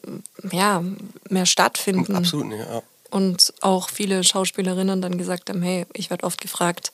[0.51, 0.83] ja,
[1.29, 2.17] mehr stattfinden.
[2.17, 2.83] Absolut nicht, ja.
[3.11, 6.93] Und auch viele Schauspielerinnen dann gesagt haben, hey, ich werde oft gefragt,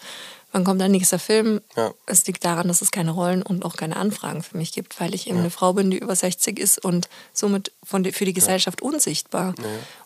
[0.53, 1.61] wann kommt dein nächster Film?
[1.77, 1.93] Ja.
[2.07, 5.15] Es liegt daran, dass es keine Rollen und auch keine Anfragen für mich gibt, weil
[5.15, 5.43] ich eben ja.
[5.43, 8.89] eine Frau bin, die über 60 ist und somit von die, für die Gesellschaft ja.
[8.89, 9.55] unsichtbar.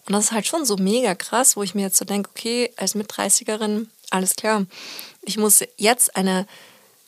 [0.07, 2.73] Und das ist halt schon so mega krass, wo ich mir jetzt so denke, okay,
[2.77, 4.67] als Mit-30erin, alles klar,
[5.23, 6.47] ich muss jetzt eine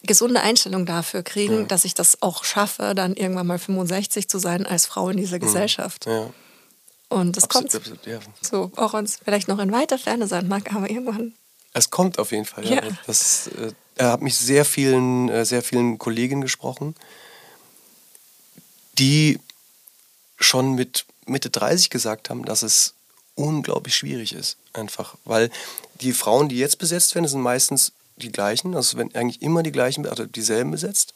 [0.02, 4.66] gesunde Einstellung dafür kriegen, dass ich das auch schaffe, dann irgendwann mal 65 zu sein
[4.66, 5.42] als Frau in dieser mhm.
[5.42, 6.06] Gesellschaft.
[7.08, 10.48] Und das absolut, kommt absolut, so, auch wenn es vielleicht noch in weiter Ferne sein
[10.48, 11.34] mag, aber irgendwann.
[11.74, 12.64] Es kommt auf jeden Fall.
[12.66, 12.80] Ja.
[13.06, 16.94] Das, äh, er hat mich sehr vielen, äh, sehr vielen Kolleginnen gesprochen,
[18.98, 19.40] die
[20.38, 22.94] schon mit Mitte 30 gesagt haben, dass es
[23.34, 25.50] unglaublich schwierig ist, einfach, weil
[26.00, 29.72] die Frauen, die jetzt besetzt werden, sind meistens die gleichen, also werden eigentlich immer die
[29.72, 31.14] gleichen, also dieselben besetzt.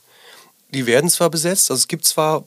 [0.75, 2.45] Die werden zwar besetzt, also es gibt zwar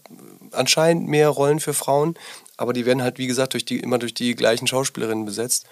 [0.52, 2.16] anscheinend mehr Rollen für Frauen,
[2.58, 5.66] aber die werden halt, wie gesagt, durch die, immer durch die gleichen Schauspielerinnen besetzt.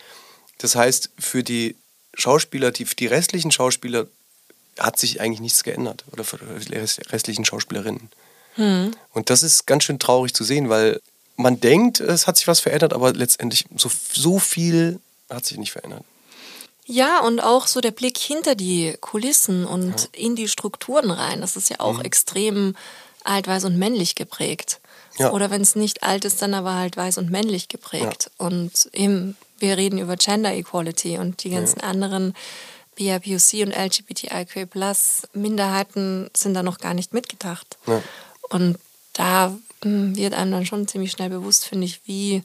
[0.57, 1.75] Das heißt, für die
[2.13, 4.07] Schauspieler, die, die restlichen Schauspieler
[4.77, 6.05] hat sich eigentlich nichts geändert.
[6.11, 8.09] Oder für die restlichen Schauspielerinnen.
[8.55, 8.91] Hm.
[9.13, 10.99] Und das ist ganz schön traurig zu sehen, weil
[11.35, 14.99] man denkt, es hat sich was verändert, aber letztendlich so, so viel
[15.29, 16.03] hat sich nicht verändert.
[16.85, 20.07] Ja, und auch so der Blick hinter die Kulissen und ja.
[20.13, 21.41] in die Strukturen rein.
[21.41, 22.05] Das ist ja auch mhm.
[22.05, 22.75] extrem
[23.23, 24.79] alt, weiß und männlich geprägt.
[25.19, 25.31] Ja.
[25.31, 28.31] Oder wenn es nicht alt ist, dann aber halt weiß und männlich geprägt.
[28.39, 28.45] Ja.
[28.47, 32.33] Und eben, wir reden über Gender Equality und die ganzen anderen
[32.95, 34.67] BIPOC und LGBTIQ
[35.33, 37.77] Minderheiten sind da noch gar nicht mitgedacht.
[38.49, 38.77] Und
[39.13, 42.43] da hm, wird einem dann schon ziemlich schnell bewusst, finde ich, wie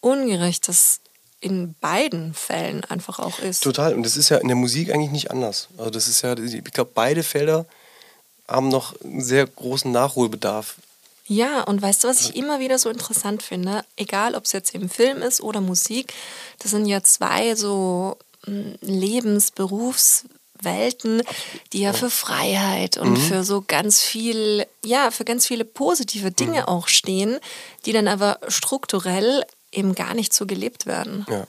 [0.00, 1.00] ungerecht das
[1.40, 3.62] in beiden Fällen einfach auch ist.
[3.62, 3.94] Total.
[3.94, 5.68] Und das ist ja in der Musik eigentlich nicht anders.
[5.78, 7.66] Also das ist ja, ich glaube, beide Felder
[8.46, 10.76] haben noch einen sehr großen Nachholbedarf.
[11.30, 13.84] Ja, und weißt du, was ich immer wieder so interessant finde?
[13.94, 16.12] Egal, ob es jetzt im Film ist oder Musik,
[16.58, 21.22] das sind ja zwei so hm, Lebens-, Berufswelten,
[21.72, 23.16] die ja für Freiheit und mhm.
[23.16, 26.66] für so ganz viel, ja, für ganz viele positive Dinge mhm.
[26.66, 27.38] auch stehen,
[27.86, 31.26] die dann aber strukturell eben gar nicht so gelebt werden.
[31.30, 31.46] Ja.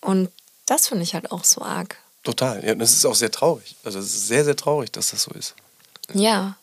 [0.00, 0.30] Und
[0.66, 1.96] das finde ich halt auch so arg.
[2.24, 2.64] Total.
[2.64, 3.76] Ja, das ist auch sehr traurig.
[3.84, 5.54] Also es ist sehr, sehr traurig, dass das so ist.
[6.12, 6.56] Ja,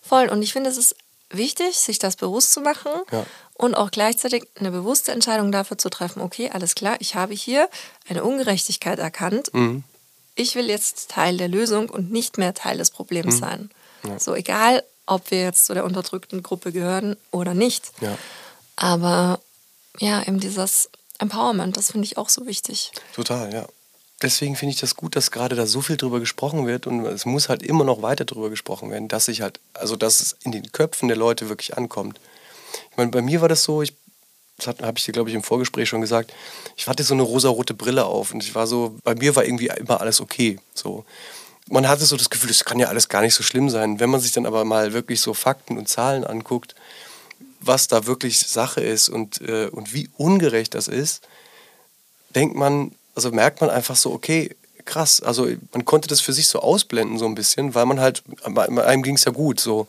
[0.00, 0.30] voll.
[0.30, 0.96] Und ich finde, es ist
[1.30, 3.26] wichtig, sich das bewusst zu machen ja.
[3.54, 7.68] und auch gleichzeitig eine bewusste Entscheidung dafür zu treffen, okay, alles klar, ich habe hier
[8.08, 9.52] eine Ungerechtigkeit erkannt.
[9.52, 9.84] Mhm.
[10.34, 13.40] Ich will jetzt Teil der Lösung und nicht mehr Teil des Problems mhm.
[13.40, 13.70] sein.
[14.04, 14.18] Ja.
[14.18, 17.90] So egal, ob wir jetzt zu der unterdrückten Gruppe gehören oder nicht.
[18.00, 18.16] Ja.
[18.76, 19.40] Aber
[19.98, 22.92] ja, eben dieses Empowerment, das finde ich auch so wichtig.
[23.14, 23.66] Total, ja.
[24.22, 27.26] Deswegen finde ich das gut, dass gerade da so viel drüber gesprochen wird und es
[27.26, 30.52] muss halt immer noch weiter drüber gesprochen werden, dass sich halt, also dass es in
[30.52, 32.18] den Köpfen der Leute wirklich ankommt.
[32.90, 33.92] Ich meine, bei mir war das so, ich,
[34.56, 36.32] das habe ich dir, glaube ich, im Vorgespräch schon gesagt,
[36.76, 39.68] ich hatte so eine rosarote Brille auf und ich war so, bei mir war irgendwie
[39.68, 40.58] immer alles okay.
[40.72, 41.04] So.
[41.68, 44.00] Man hatte so das Gefühl, das kann ja alles gar nicht so schlimm sein.
[44.00, 46.74] Wenn man sich dann aber mal wirklich so Fakten und Zahlen anguckt,
[47.60, 51.26] was da wirklich Sache ist und, äh, und wie ungerecht das ist,
[52.34, 54.54] denkt man, also merkt man einfach so, okay,
[54.84, 55.20] krass.
[55.20, 59.02] Also man konnte das für sich so ausblenden, so ein bisschen, weil man halt, einem
[59.02, 59.58] ging es ja gut.
[59.58, 59.88] So.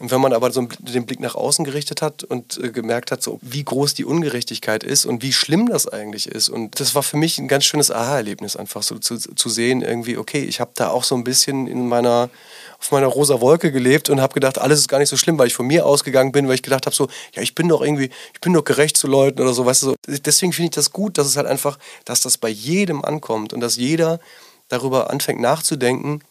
[0.00, 3.22] Und wenn man aber so den Blick nach außen gerichtet hat und äh, gemerkt hat,
[3.22, 6.48] so, wie groß die Ungerechtigkeit ist und wie schlimm das eigentlich ist.
[6.48, 10.16] Und das war für mich ein ganz schönes Aha-Erlebnis, einfach so zu, zu sehen, irgendwie,
[10.16, 12.30] okay, ich habe da auch so ein bisschen in meiner
[12.80, 15.48] auf meiner rosa Wolke gelebt und habe gedacht, alles ist gar nicht so schlimm, weil
[15.48, 18.10] ich von mir ausgegangen bin, weil ich gedacht habe, so, ja, ich bin doch irgendwie,
[18.32, 19.96] ich bin doch gerecht zu Leuten oder so, weißt du, so.
[20.06, 23.60] Deswegen finde ich das gut, dass es halt einfach, dass das bei jedem ankommt und
[23.60, 24.18] dass jeder
[24.68, 26.22] darüber anfängt nachzudenken,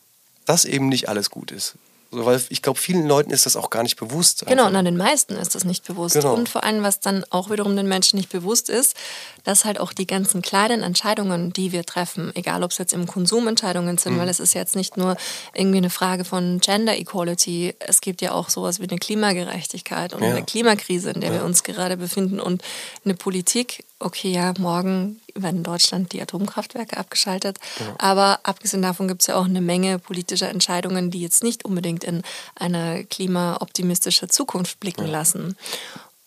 [0.46, 1.76] dass eben nicht alles gut ist.
[2.12, 4.44] So, weil ich glaube, vielen Leuten ist das auch gar nicht bewusst.
[4.48, 6.16] Genau, und an den meisten ist das nicht bewusst.
[6.16, 6.34] Genau.
[6.34, 8.96] Und vor allem, was dann auch wiederum den Menschen nicht bewusst ist,
[9.44, 13.06] dass halt auch die ganzen kleinen Entscheidungen, die wir treffen, egal ob es jetzt im
[13.06, 14.20] Konsumentscheidungen sind, mhm.
[14.20, 15.18] weil es ist jetzt nicht nur
[15.54, 20.24] irgendwie eine Frage von Gender Equality, es gibt ja auch sowas wie eine Klimagerechtigkeit und
[20.24, 20.30] ja.
[20.30, 21.36] eine Klimakrise, in der ja.
[21.38, 22.64] wir uns gerade befinden und
[23.06, 27.60] eine Politik, okay, ja, morgen werden in Deutschland die Atomkraftwerke abgeschaltet.
[27.80, 27.96] Ja.
[27.98, 32.04] Aber abgesehen davon gibt es ja auch eine Menge politischer Entscheidungen, die jetzt nicht unbedingt
[32.04, 32.24] in
[32.56, 35.12] eine klimaoptimistische Zukunft blicken ja.
[35.12, 35.58] lassen.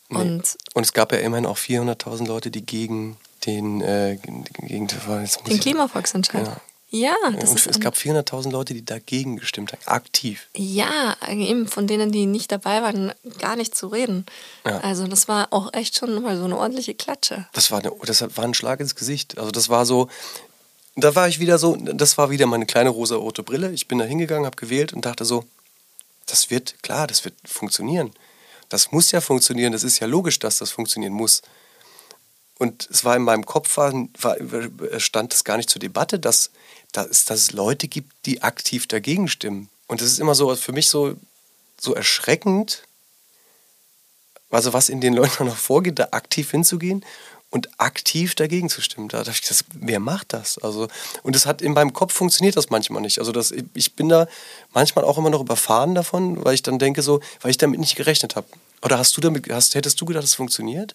[0.08, 0.18] Nee.
[0.18, 3.16] Und, Und es gab ja immerhin auch 400.000 Leute, die gegen
[3.46, 6.46] den, äh, gegen, den Klimavolksentscheid.
[6.46, 6.56] Ja,
[6.94, 10.48] ja, das und ist es gab 400.000 Leute, die dagegen gestimmt haben, aktiv.
[10.54, 14.26] Ja, eben von denen, die nicht dabei waren, gar nicht zu reden.
[14.66, 14.78] Ja.
[14.80, 17.46] Also das war auch echt schon mal so eine ordentliche Klatsche.
[17.54, 19.38] Das war, eine, das war ein Schlag ins Gesicht.
[19.38, 20.10] Also das war so,
[20.94, 23.72] da war ich wieder so, das war wieder meine kleine rosa-rote Brille.
[23.72, 25.46] Ich bin da hingegangen, habe gewählt und dachte so,
[26.26, 28.12] das wird, klar, das wird funktionieren.
[28.68, 31.40] Das muss ja funktionieren, das ist ja logisch, dass das funktionieren muss.
[32.58, 36.50] Und es war in meinem Kopf, war, war, stand das gar nicht zur Debatte, dass
[36.92, 39.68] dass, dass es Leute gibt, die aktiv dagegen stimmen.
[39.88, 41.16] Und das ist immer so für mich so,
[41.78, 42.84] so erschreckend,
[44.50, 47.04] also was in den Leuten noch vorgeht, da aktiv hinzugehen
[47.50, 49.08] und aktiv dagegen zu stimmen.
[49.08, 50.56] Da dachte ich, das, wer macht das?
[50.58, 50.88] Also,
[51.22, 53.18] und das hat in meinem Kopf funktioniert das manchmal nicht.
[53.18, 54.26] Also das, ich bin da
[54.72, 57.96] manchmal auch immer noch überfahren davon, weil ich dann denke so, weil ich damit nicht
[57.96, 58.46] gerechnet habe.
[58.82, 60.94] Oder hast du damit, hast, hättest du gedacht, es funktioniert?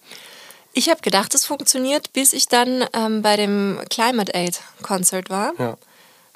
[0.72, 5.52] Ich habe gedacht, es funktioniert, bis ich dann ähm, bei dem Climate Aid Konzert war.
[5.58, 5.78] Ja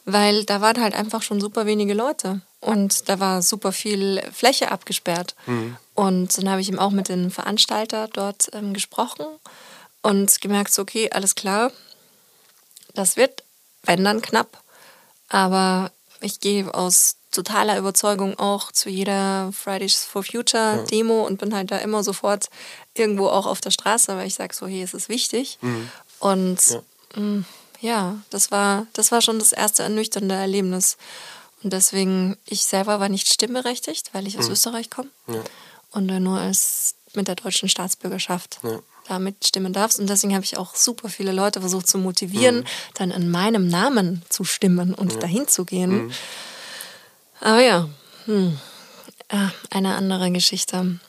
[0.04, 4.70] weil da waren halt einfach schon super wenige Leute und da war super viel Fläche
[4.70, 5.34] abgesperrt.
[5.46, 5.76] Mhm.
[5.94, 9.26] Und dann habe ich eben auch mit dem Veranstalter dort ähm, gesprochen
[10.02, 11.70] und gemerkt, so, okay, alles klar,
[12.94, 13.44] das wird,
[13.84, 14.62] wenn dann knapp,
[15.28, 15.90] aber
[16.20, 20.82] ich gehe aus totaler Überzeugung auch zu jeder Fridays for Future ja.
[20.84, 22.48] Demo und bin halt da immer sofort
[22.94, 25.58] irgendwo auch auf der Straße, weil ich sage so, hey, es ist wichtig.
[25.62, 25.90] Mhm.
[26.20, 26.82] Und ja.
[27.82, 30.96] Ja, das war, das war schon das erste ernüchternde Erlebnis.
[31.62, 34.52] Und deswegen, ich selber war nicht stimmberechtigt, weil ich aus mhm.
[34.52, 35.10] Österreich komme.
[35.26, 35.42] Ja.
[35.90, 38.78] Und nur als mit der deutschen Staatsbürgerschaft ja.
[39.08, 39.98] da mitstimmen darfst.
[39.98, 42.64] Und deswegen habe ich auch super viele Leute versucht zu motivieren, mhm.
[42.94, 45.18] dann in meinem Namen zu stimmen und ja.
[45.18, 46.06] dahin zu gehen.
[46.06, 46.12] Mhm.
[47.40, 47.88] Aber ja,
[48.26, 48.58] hm.
[49.28, 51.00] ah, eine andere Geschichte.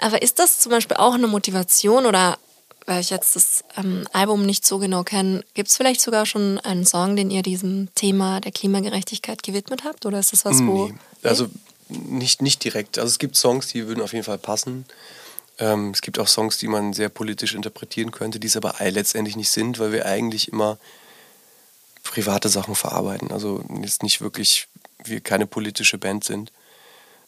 [0.00, 2.38] Aber ist das zum Beispiel auch eine Motivation oder
[2.86, 6.58] weil ich jetzt das ähm, Album nicht so genau kenne, gibt es vielleicht sogar schon
[6.60, 10.04] einen Song, den ihr diesem Thema der Klimagerechtigkeit gewidmet habt?
[10.06, 10.88] Oder ist das was, wo.
[10.88, 10.94] Nee.
[11.22, 11.48] Also
[11.88, 12.98] nicht, nicht direkt.
[12.98, 14.84] Also es gibt Songs, die würden auf jeden Fall passen.
[15.58, 19.36] Ähm, es gibt auch Songs, die man sehr politisch interpretieren könnte, die es aber letztendlich
[19.36, 20.78] nicht sind, weil wir eigentlich immer
[22.02, 23.30] private Sachen verarbeiten.
[23.32, 24.68] Also jetzt nicht wirklich,
[25.02, 26.52] wir keine politische Band sind.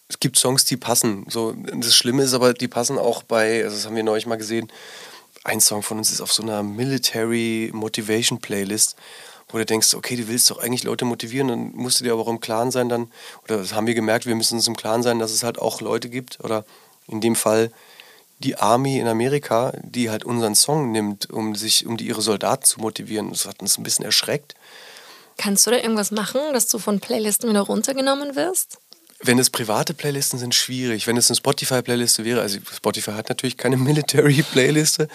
[0.08, 1.26] Es gibt Songs, die passen.
[1.28, 4.36] So, das Schlimme ist aber, die passen auch bei, also das haben wir neulich mal
[4.36, 4.70] gesehen,
[5.46, 8.96] ein Song von uns ist auf so einer Military Motivation Playlist,
[9.48, 12.22] wo du denkst, okay, du willst doch eigentlich Leute motivieren, dann musst du dir aber
[12.22, 13.10] auch im Klaren sein dann,
[13.44, 15.80] oder das haben wir gemerkt, wir müssen uns im Klaren sein, dass es halt auch
[15.80, 16.64] Leute gibt, oder
[17.06, 17.70] in dem Fall
[18.40, 22.64] die Army in Amerika, die halt unseren Song nimmt, um sich, um die ihre Soldaten
[22.64, 23.30] zu motivieren.
[23.30, 24.54] Das hat uns ein bisschen erschreckt.
[25.38, 28.78] Kannst du da irgendwas machen, dass du von Playlisten wieder runtergenommen wirst?
[29.22, 31.06] Wenn es private Playlisten sind, schwierig.
[31.06, 35.08] Wenn es eine Spotify-Playliste wäre, also Spotify hat natürlich keine Military-Playliste,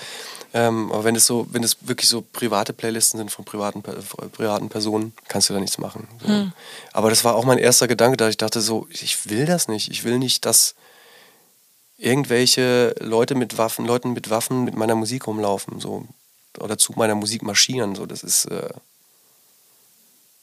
[0.54, 4.28] ähm, aber wenn es so, wenn es wirklich so private Playlisten sind von privaten, äh,
[4.30, 6.08] privaten Personen, kannst du da nichts machen.
[6.22, 6.28] So.
[6.28, 6.52] Hm.
[6.91, 9.89] Aber das war auch mein erster Gedanke, da ich dachte so, ich will das nicht.
[9.89, 10.76] Ich will nicht, dass
[11.97, 16.06] irgendwelche Leute mit Waffen, Leuten mit Waffen mit meiner Musik rumlaufen, so
[16.60, 17.95] oder zu meiner Musik marschieren.
[17.95, 18.70] So, das ist äh,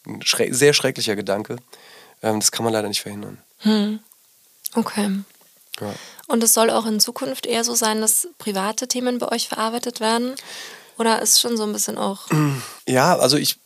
[0.07, 1.57] ein schre sehr schrecklicher Gedanke.
[2.23, 3.39] Ähm, das kann man leider nicht verhindern.
[3.59, 4.01] Hm.
[4.75, 5.21] Okay.
[5.81, 5.95] Ja.
[6.27, 10.01] Und es soll auch in Zukunft eher so sein, dass private Themen bei euch verarbeitet
[10.01, 10.35] werden?
[10.99, 12.27] Oder ist schon so ein bisschen auch.
[12.87, 13.59] Ja, also ich,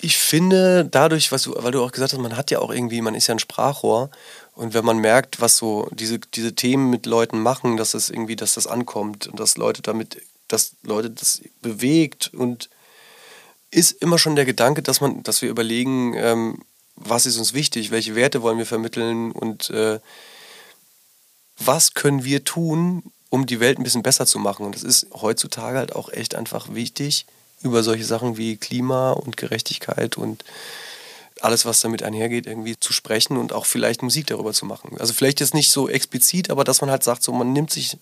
[0.00, 3.02] ich finde dadurch, was du, weil du auch gesagt hast, man hat ja auch irgendwie,
[3.02, 4.10] man ist ja ein Sprachrohr.
[4.54, 8.36] Und wenn man merkt, was so diese, diese Themen mit Leuten machen, dass das irgendwie,
[8.36, 12.70] dass das ankommt und dass Leute damit, dass Leute das bewegt und
[13.70, 16.62] ist immer schon der Gedanke, dass man, dass wir überlegen, ähm,
[17.00, 19.98] was ist uns wichtig, welche Werte wollen wir vermitteln und äh,
[21.58, 24.66] was können wir tun, um die Welt ein bisschen besser zu machen.
[24.66, 27.26] Und das ist heutzutage halt auch echt einfach wichtig,
[27.62, 30.44] über solche Sachen wie Klima und Gerechtigkeit und
[31.40, 34.96] alles, was damit einhergeht, irgendwie zu sprechen und auch vielleicht Musik darüber zu machen.
[34.98, 37.96] Also vielleicht jetzt nicht so explizit, aber dass man halt sagt, so man nimmt sich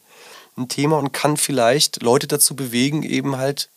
[0.57, 3.69] ein Thema und kann vielleicht Leute dazu bewegen, eben halt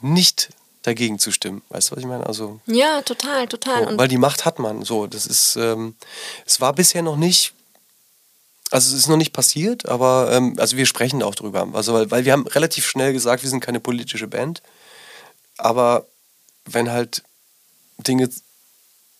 [0.00, 0.50] nicht
[0.86, 1.62] dagegen zu stimmen.
[1.68, 2.26] Weißt du, was ich meine?
[2.26, 3.90] Also, Ja, total, total.
[3.90, 4.84] so, weil die Macht hat man.
[4.84, 5.96] So, das ist, ähm,
[6.46, 7.54] es war bisher noch nicht,
[8.70, 11.68] also es ist noch nicht passiert, aber ähm, also wir sprechen auch drüber.
[11.72, 14.62] Also weil, weil wir haben relativ schnell gesagt, wir sind keine politische Band,
[15.58, 16.06] aber
[16.66, 17.24] wenn halt
[17.98, 18.30] Dinge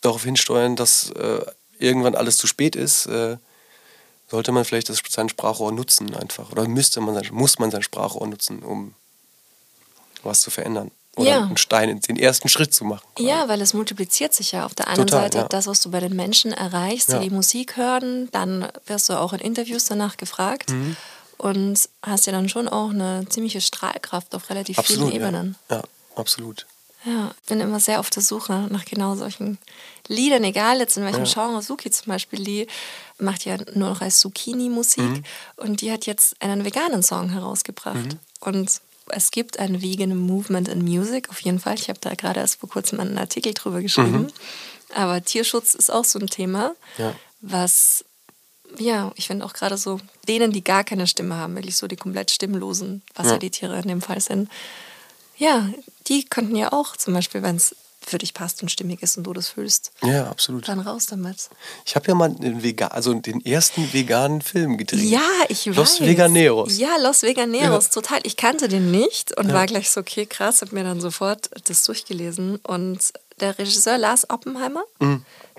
[0.03, 1.45] darauf hinsteuern, dass äh,
[1.79, 3.39] irgendwann alles zu spät ist, äh,
[4.29, 6.53] sollte man vielleicht das, sein Sprachrohr nutzen einfach.
[6.53, 8.95] Oder müsste man sein, muss man sein Sprachrohr nutzen, um
[10.23, 10.91] was zu verändern.
[11.17, 11.43] Oder Ja.
[11.45, 13.03] einen Stein, in- den ersten Schritt zu machen.
[13.19, 15.49] Ja, weil es multipliziert sich ja auf der einen Total, Seite ja.
[15.49, 17.19] das, was du bei den Menschen erreichst, Ja.
[17.19, 20.97] die die Musik hören, dann wirst du auch in Interviews danach gefragt Mhm.
[21.39, 25.23] und hast ja dann schon auch eine ziemliche Strahlkraft auf relativ Absolut, vielen.
[25.23, 25.57] Ebenen.
[25.71, 25.83] ja,
[26.15, 26.67] absolut.
[27.05, 29.59] Ja, bin immer sehr auf der Suche nach genau solchen
[30.09, 31.23] Liedern, egal jetzt in welchem.
[31.25, 31.63] Genre.
[31.63, 32.67] Suki zum Beispiel, die
[33.19, 35.23] macht ja nur noch als Zucchini-Musik Mhm.
[35.57, 37.95] und die hat jetzt einen veganen Song herausgebracht.
[37.95, 38.19] Mhm.
[38.41, 41.75] Und es gibt ein Vegan Movement in Music, auf jeden Fall.
[41.75, 44.29] Ich habe da gerade erst vor kurzem einen Artikel drüber geschrieben.
[44.95, 47.03] Aber Tierschutz ist auch so ein Thema, Mhm.
[47.05, 47.15] Ja.
[47.41, 48.05] was,
[48.79, 51.97] ja, ich finde auch gerade so denen, die gar keine Stimme haben, wirklich so die
[51.97, 53.39] komplett stimmlosen, was ja, Ja.
[53.39, 54.49] die Tiere in dem Fall sind,
[55.39, 55.69] ja,
[56.09, 57.75] die könnten ja auch zum Beispiel, wenn es
[58.09, 60.69] für dich passt und stimmig ist und du das fühlst, Ja, absolut.
[60.69, 61.49] dann raus damit.
[61.85, 65.01] Ich habe ja mal den, Vega also den ersten veganen Film gedreht.
[65.03, 66.07] Ja, ich Los weiß.
[66.07, 66.79] Veganeros.
[66.79, 67.91] Ja, Los Veganeros, Ja.
[67.91, 68.21] total.
[68.23, 69.55] Ich kannte den nicht und Ja.
[69.55, 72.57] war gleich so, okay, krass, hab mir dann sofort das durchgelesen.
[72.63, 73.01] Und
[73.41, 74.85] der Regisseur Lars Oppenheimer,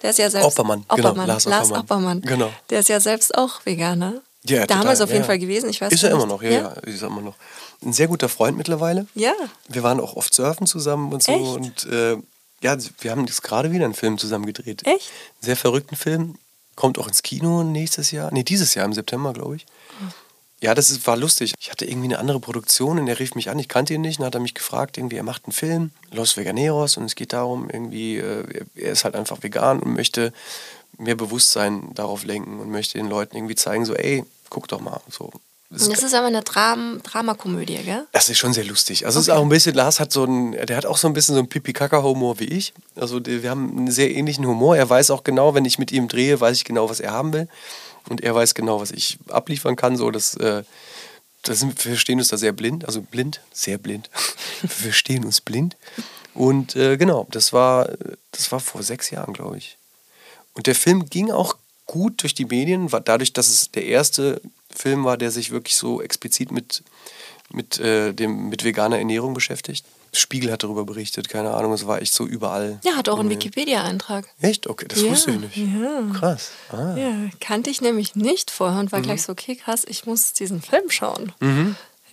[0.02, 0.48] der ist ja selbst...
[0.48, 1.82] Oppermann, genau, Oppermann, Lars Lars Oppermann.
[1.84, 2.22] Oppermann.
[2.22, 2.50] Genau.
[2.70, 4.22] Der ist ja selbst auch Veganer.
[4.46, 5.28] Ja, total, Damals auf ja, jeden ja.
[5.28, 7.36] Fall gewesen, ich weiß Ist er immer noch, ja, ja, ist er immer noch.
[7.84, 9.06] Ein sehr guter Freund mittlerweile.
[9.14, 9.34] Ja.
[9.68, 11.32] Wir waren auch oft surfen zusammen und so.
[11.34, 11.42] Echt?
[11.42, 12.18] Und äh,
[12.62, 14.82] ja, wir haben jetzt gerade wieder einen Film zusammen gedreht.
[14.86, 15.10] Echt?
[15.10, 16.36] Einen sehr verrückten Film.
[16.76, 18.32] Kommt auch ins Kino nächstes Jahr.
[18.32, 19.66] Nee, dieses Jahr im September, glaube ich.
[20.60, 21.54] Ja, das ist, war lustig.
[21.60, 24.20] Ich hatte irgendwie eine andere Produktion und er rief mich an, ich kannte ihn nicht,
[24.20, 27.34] und hat er mich gefragt, irgendwie, er macht einen Film, Los Veganeros, und es geht
[27.34, 28.44] darum, irgendwie, äh,
[28.76, 30.34] er- er ist halt einfach vegan und möchte
[30.98, 35.00] mehr Bewusstsein darauf lenken und möchte den Leuten irgendwie zeigen, so, ey, guck doch mal.
[35.12, 35.32] So.
[35.70, 38.08] Das Und das ist aber eine Dram Dramakomödie, gell?
[38.14, 39.06] das ist schon sehr lustig.
[39.06, 41.14] Also es ist auch ein bisschen, Lars hat so ein, der hat auch so ein
[41.14, 42.74] bisschen so einen Pipi-Kaka-Humor wie ich.
[42.96, 44.78] Also die, wir haben einen sehr ähnlichen Humor.
[44.78, 47.34] Er weiß auch genau, wenn ich mit ihm drehe, weiß ich genau, was er haben
[47.34, 47.50] will.
[48.08, 49.98] Und er weiß genau, was ich abliefern kann.
[49.98, 50.64] So, das, äh,
[51.44, 54.10] das sind, wir verstehen uns da sehr blind, also blind, sehr blind.
[54.62, 55.76] wir verstehen uns blind.
[56.34, 57.90] Und äh, genau, das war,
[58.32, 59.78] das war vor sechs Jahren, glaube ich.
[60.54, 64.42] Und der Film ging auch gut durch die Medien, war dadurch, dass es der erste
[64.78, 66.84] Film war, der sich wirklich so explizit mit,
[67.50, 69.86] mit, äh, dem, mit veganer Ernährung beschäftigt.
[70.14, 72.80] Spiegel hat darüber berichtet, keine Ahnung, es war echt so überall.
[72.84, 73.30] Ja, hat auch einen.
[73.30, 74.26] Wikipedia-Eintrag.
[74.42, 74.68] Echt?
[74.68, 75.58] Okay, das Ja, wusste ich nicht.
[75.58, 76.02] ja.
[76.18, 76.52] Krass.
[76.72, 76.96] Ah.
[76.96, 77.12] Ja,
[77.42, 79.04] kannte ich nämlich nicht vorher und war Mhm.
[79.04, 81.34] gleich so, okay, krass, ich muss diesen Film schauen.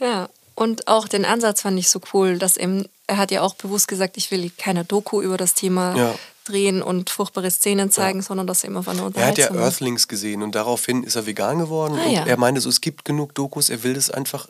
[0.01, 3.55] Ja, und auch den Ansatz fand ich so cool, dass eben, er hat ja auch
[3.55, 6.15] bewusst gesagt, ich will keine Doku über das Thema Ja.
[6.45, 9.53] Drehen und furchtbare Szenen zeigen, sondern dass eben auf eine Er hat ja.
[9.55, 11.99] Earthlings gesehen und daraufhin ist er vegan geworden.
[11.99, 12.27] Ah, und ja.
[12.27, 14.49] er meinte so, es gibt genug Dokus, er will das einfach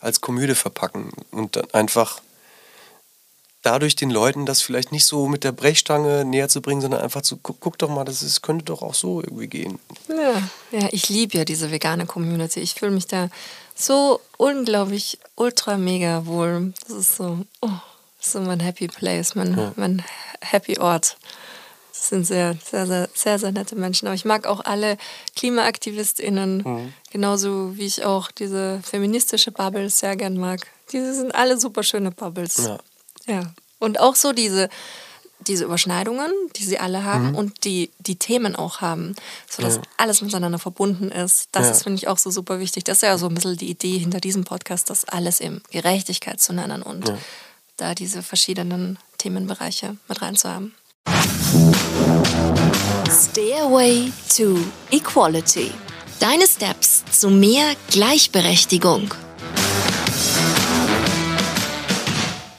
[0.00, 2.20] als Komödie verpacken und dann einfach
[3.64, 7.22] dadurch den Leuten das vielleicht nicht so mit der Brechstange näher zu bringen, sondern einfach
[7.22, 9.78] zu guck, guck doch mal, das ist, könnte doch auch so irgendwie gehen.
[10.08, 12.60] Ja, ja ich liebe ja diese vegane Community.
[12.60, 13.30] Ich fühle mich da
[13.74, 16.74] so unglaublich ultra mega wohl.
[16.86, 17.70] Das ist so, oh,
[18.32, 20.02] so mein Happy Place, mein, mein
[20.40, 21.16] Happy Ort.
[21.92, 24.06] Das sind sehr, sehr, sehr, sehr, sehr nette Menschen.
[24.08, 24.96] Aber ich mag auch alle
[25.36, 30.66] KlimaaktivistInnen, genauso wie ich auch diese feministische Bubble sehr gern mag.
[30.92, 32.56] Diese sind alle super schöne Bubbles.
[32.58, 32.78] Ja.
[33.26, 33.54] Ja.
[33.78, 34.68] Und auch so diese,
[35.40, 39.14] diese Überschneidungen, die sie alle haben und die, die Themen auch haben,
[39.50, 39.82] sodass Ja.
[39.96, 41.48] alles miteinander verbunden ist.
[41.52, 41.70] Das Ja.
[41.72, 42.84] ist, finde ich, auch so super wichtig.
[42.84, 46.40] Das ist ja so ein bisschen die Idee hinter diesem Podcast, das alles eben Gerechtigkeit
[46.40, 47.18] zu nennen und Ja.
[47.76, 50.74] Da diese verschiedenen Themenbereiche mit reinzuhaben.
[53.10, 54.58] Stairway to
[54.90, 55.72] Equality.
[56.20, 59.12] Deine Steps zu mehr Gleichberechtigung.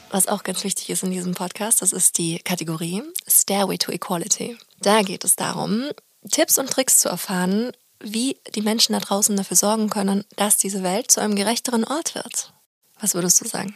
[0.10, 4.58] Was auch ganz wichtig ist in diesem Podcast, das ist die Kategorie Stairway to Equality.
[4.80, 5.90] Da geht es darum,
[6.32, 10.84] Tipps und Tricks zu erfahren, wie die Menschen da draußen dafür sorgen können, dass diese
[10.84, 12.54] Welt zu einem gerechteren Ort wird.
[13.00, 13.76] Was würdest du sagen?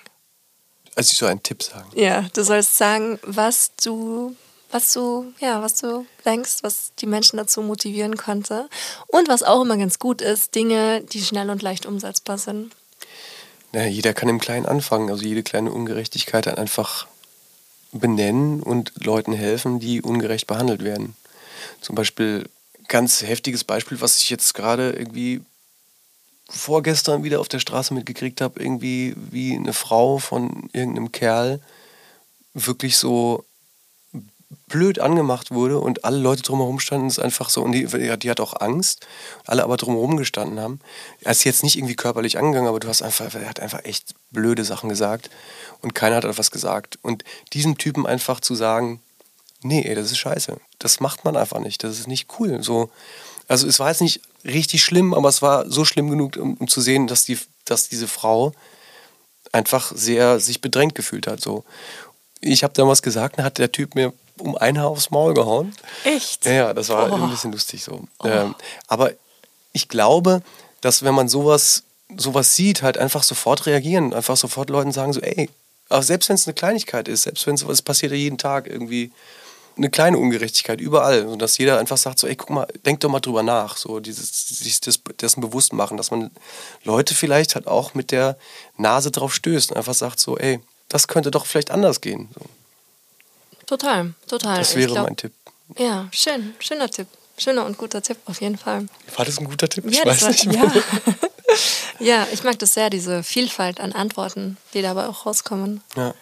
[0.95, 1.89] Also ich soll einen Tipp sagen.
[1.95, 4.35] Ja, du sollst sagen, was du,
[4.71, 8.69] was du, ja, was du denkst, was die Menschen dazu motivieren könnte.
[9.07, 12.75] Und was auch immer ganz gut ist, Dinge, die schnell und leicht umsetzbar sind.
[13.71, 17.07] Ja, jeder kann im Kleinen anfangen, also jede kleine Ungerechtigkeit dann einfach
[17.91, 21.15] benennen und Leuten helfen, die ungerecht behandelt werden.
[21.81, 22.49] Zum Beispiel
[22.87, 25.41] ganz heftiges Beispiel, was ich jetzt gerade irgendwie
[26.49, 31.61] vorgestern wieder auf der Straße mitgekriegt habe, irgendwie wie eine Frau von irgendeinem Kerl
[32.53, 33.45] wirklich so
[34.67, 38.39] blöd angemacht wurde und alle Leute drumherum standen, ist einfach so, und die, die hat
[38.39, 39.05] auch Angst,
[39.45, 40.79] alle aber drumherum gestanden haben.
[41.21, 44.15] Er ist jetzt nicht irgendwie körperlich angegangen, aber du hast einfach, er hat einfach echt
[44.31, 45.29] blöde Sachen gesagt
[45.81, 46.97] und keiner hat etwas gesagt.
[47.01, 47.23] Und
[47.53, 49.01] diesem Typen einfach zu sagen,
[49.61, 50.57] nee, ey, das ist scheiße.
[50.79, 51.83] Das macht man einfach nicht.
[51.83, 52.63] Das ist nicht cool.
[52.63, 52.89] So,
[53.49, 56.67] also es war jetzt nicht richtig schlimm, aber es war so schlimm genug, um, um
[56.67, 58.53] zu sehen, dass, die, dass diese Frau
[59.51, 61.41] einfach sehr sich bedrängt gefühlt hat.
[61.41, 61.65] So.
[62.39, 65.73] Ich habe damals gesagt, dann hat der Typ mir um ein Haar aufs Maul gehauen.
[66.03, 66.45] Echt?
[66.45, 67.15] Ja, ja, das war oh.
[67.15, 68.07] ein bisschen lustig so.
[68.19, 68.27] Oh.
[68.27, 68.55] Ähm,
[68.87, 69.11] aber
[69.73, 70.43] ich glaube,
[70.81, 71.83] dass wenn man sowas,
[72.15, 75.49] sowas sieht, halt einfach sofort reagieren, einfach sofort Leuten sagen so, ey,
[75.89, 79.11] auch selbst wenn es eine Kleinigkeit ist, selbst wenn es passiert ja jeden Tag irgendwie
[79.79, 83.09] eine kleine Ungerechtigkeit überall, so dass jeder einfach sagt so, ey, guck mal, denk doch
[83.09, 86.31] mal drüber nach, so dieses sich das, dessen bewusst machen, dass man
[86.83, 88.37] Leute vielleicht halt auch mit der
[88.77, 90.59] Nase drauf stößt und einfach sagt so, ey,
[90.89, 92.29] das könnte doch vielleicht anders gehen.
[92.33, 92.41] So.
[93.65, 94.57] Total, total.
[94.57, 95.33] Das wäre glaub, mein Tipp.
[95.77, 97.07] Ja, schön, schöner Tipp.
[97.37, 98.87] Schöner und guter Tipp, auf jeden Fall.
[99.15, 99.85] War das ein guter Tipp?
[99.85, 100.65] Ja, ich weiß war, nicht mehr.
[100.65, 101.13] Ja.
[101.99, 105.81] ja, ich mag das sehr, diese Vielfalt an Antworten, die dabei auch rauskommen.
[105.95, 106.13] Ja.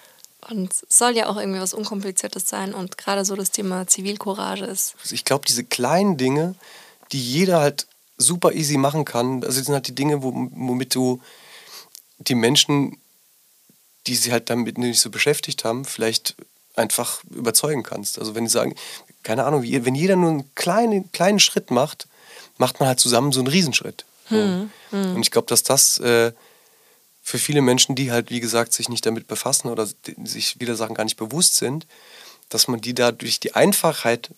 [0.49, 4.65] Und es soll ja auch irgendwie was Unkompliziertes sein und gerade so das Thema Zivilcourage
[4.65, 4.95] ist.
[5.11, 6.55] Ich glaube, diese kleinen Dinge,
[7.11, 7.87] die jeder halt
[8.17, 11.21] super easy machen kann, also das sind halt die Dinge, womit du
[12.19, 12.97] die Menschen,
[14.07, 16.35] die sich halt damit nicht so beschäftigt haben, vielleicht
[16.75, 18.19] einfach überzeugen kannst.
[18.19, 18.75] Also wenn die sagen,
[19.23, 22.07] keine Ahnung, wenn jeder nur einen kleinen, kleinen Schritt macht,
[22.57, 24.05] macht man halt zusammen so einen Riesenschritt.
[24.27, 25.15] Hm, hm.
[25.15, 26.31] Und ich glaube, dass das äh,
[27.27, 29.85] für viele Menschen, die halt, wie gesagt, sich nicht damit befassen oder
[30.23, 31.85] sich viele Sachen gar nicht bewusst sind,
[32.47, 34.29] dass man die da durch die Einfachheit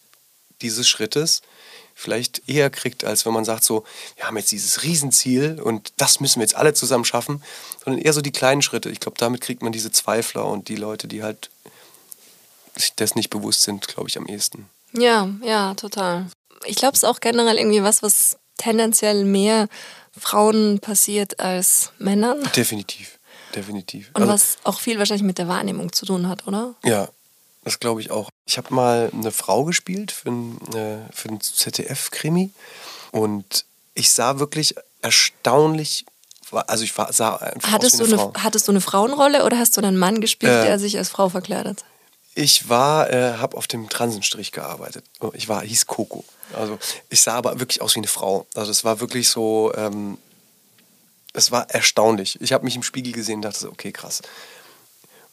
[0.64, 1.44] dieses Schrittes
[1.94, 3.86] vielleicht eher kriegt, als wenn man sagt so,
[4.16, 7.44] wir haben jetzt dieses Riesenziel und das müssen wir jetzt alle zusammen schaffen,
[7.84, 8.90] sondern eher so die kleinen Schritte.
[8.90, 11.52] Ich glaube, damit kriegt man diese Zweifler und die Leute, die halt
[12.76, 14.68] sich das nicht bewusst sind, glaube ich, am ehesten.
[14.94, 16.26] Ja, ja, total.
[16.66, 19.70] Ich glaube, es ist auch generell irgendwie was, was tendenziell mehr
[20.20, 22.38] Frauen passiert als Männern.
[22.56, 23.20] Definitiv,
[23.56, 24.10] definitiv.
[24.14, 26.76] Und also, was auch viel wahrscheinlich mit der Wahrnehmung zu tun hat, oder?
[26.84, 27.10] Ja,
[27.64, 28.30] das glaube ich auch.
[28.46, 32.52] Ich habe mal eine Frau gespielt für ein, äh, für ein ZDF-Krimi
[33.12, 36.06] und ich sah wirklich erstaunlich
[36.52, 38.44] also ich war, sah einfach hattest aus wie eine du eine, Frau.
[38.44, 41.30] Hattest du eine Frauenrolle oder hast du einen Mann gespielt, äh, der sich als Frau
[41.30, 41.86] verkleidet?
[42.40, 45.04] Ich war, äh, habe auf dem Transenstrich gearbeitet.
[45.20, 46.24] Oh, ich war, hieß Coco.
[46.54, 46.80] Also
[47.10, 48.48] ich sah aber wirklich aus wie eine Frau.
[48.56, 50.18] Also es war wirklich so, ähm,
[51.34, 52.40] es war erstaunlich.
[52.40, 54.22] Ich habe mich im Spiegel gesehen und dachte, okay, krass.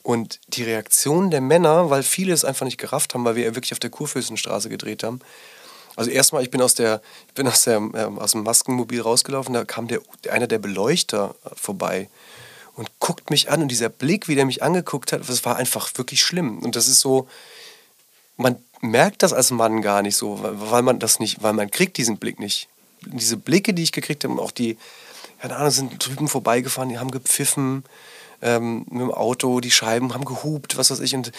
[0.02, 3.54] Und die Reaktion der Männer, weil viele es einfach nicht gerafft haben, weil wir ja
[3.54, 5.20] wirklich auf der Kurfürstenstraße gedreht haben.
[5.94, 9.54] Also erstmal, ich bin aus der, ich bin aus der, äh, aus dem Maskenmobil rausgelaufen,
[9.54, 12.08] da kam der, einer der Beleuchter vorbei
[12.76, 15.90] und guckt mich an und dieser Blick, wie der mich angeguckt hat, das war einfach
[15.96, 16.58] wirklich schlimm.
[16.58, 17.26] Und das ist so,
[18.36, 21.96] man merkt das als Mann gar nicht so, weil man das nicht, weil man kriegt
[21.96, 22.68] diesen Blick nicht.
[23.06, 24.76] Diese Blicke, die ich gekriegt habe, auch die,
[25.40, 27.84] keine Ahnung, sind drüben vorbeigefahren, die haben gepfiffen
[28.42, 31.14] ähm, mit dem Auto, die Scheiben haben gehupt, was weiß ich.
[31.14, 31.32] Und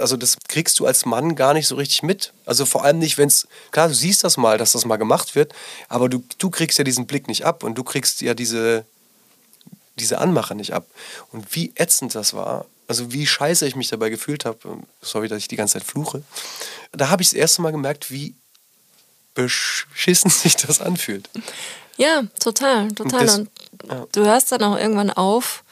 [0.00, 2.32] also das kriegst du als Mann gar nicht so richtig mit.
[2.46, 5.36] Also vor allem nicht, wenn es, klar, du siehst das mal, dass das mal gemacht
[5.36, 5.52] wird,
[5.88, 8.84] aber du, du kriegst ja diesen Blick nicht ab und du kriegst ja diese,
[9.96, 10.86] diese Anmache nicht ab.
[11.32, 15.38] Und wie ätzend das war, also wie scheiße ich mich dabei gefühlt habe, sorry, dass
[15.38, 16.22] ich die ganze Zeit fluche,
[16.92, 18.34] da habe ich das erste Mal gemerkt, wie
[19.34, 21.28] beschissen sich das anfühlt.
[21.96, 23.28] Ja, total, total.
[23.28, 24.06] Und, das, ja.
[24.12, 25.62] du hörst dann auch irgendwann auf,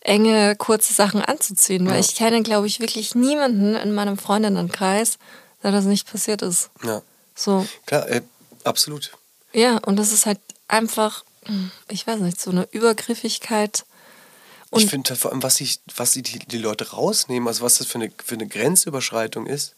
[0.00, 2.00] enge, kurze Sachen anzuziehen, weil ja.
[2.00, 5.18] ich kenne, glaube ich, wirklich niemanden in meinem Freundinnenkreis,
[5.62, 6.70] der das nicht passiert ist.
[6.84, 7.02] Ja.
[7.34, 7.66] So.
[7.86, 8.22] Klar, äh,
[8.64, 9.12] absolut.
[9.52, 11.24] Ja, und das ist halt einfach
[11.88, 13.84] ich weiß nicht, so eine Übergriffigkeit.
[14.70, 17.86] Und ich finde vor allem, was, ich, was die, die Leute rausnehmen, also was das
[17.86, 19.74] für eine, für eine Grenzüberschreitung ist,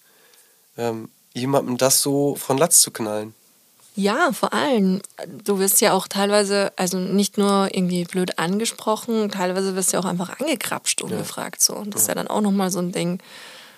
[0.79, 3.35] ähm, jemandem das so von Latz zu knallen.
[3.95, 5.01] Ja, vor allem.
[5.45, 10.03] Du wirst ja auch teilweise, also nicht nur irgendwie blöd angesprochen, teilweise wirst du ja
[10.03, 11.63] auch einfach angekrapscht, ungefragt.
[11.63, 11.75] So.
[11.75, 13.21] Und das ist ja dann auch nochmal so ein Ding,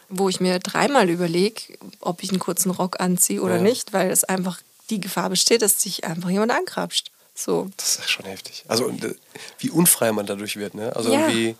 [0.09, 3.63] wo ich mir dreimal überlege, ob ich einen kurzen Rock anziehe oder ja.
[3.63, 4.61] nicht, weil es einfach
[4.91, 7.13] die Gefahr besteht, dass sich einfach jemand ankrapscht.
[7.39, 7.71] So.
[7.77, 8.65] Das ist schon heftig.
[8.67, 9.15] Also äh,
[9.59, 10.95] wie unfrei man dadurch wird, ne?
[10.97, 11.21] Also ja.
[11.21, 11.57] irgendwie.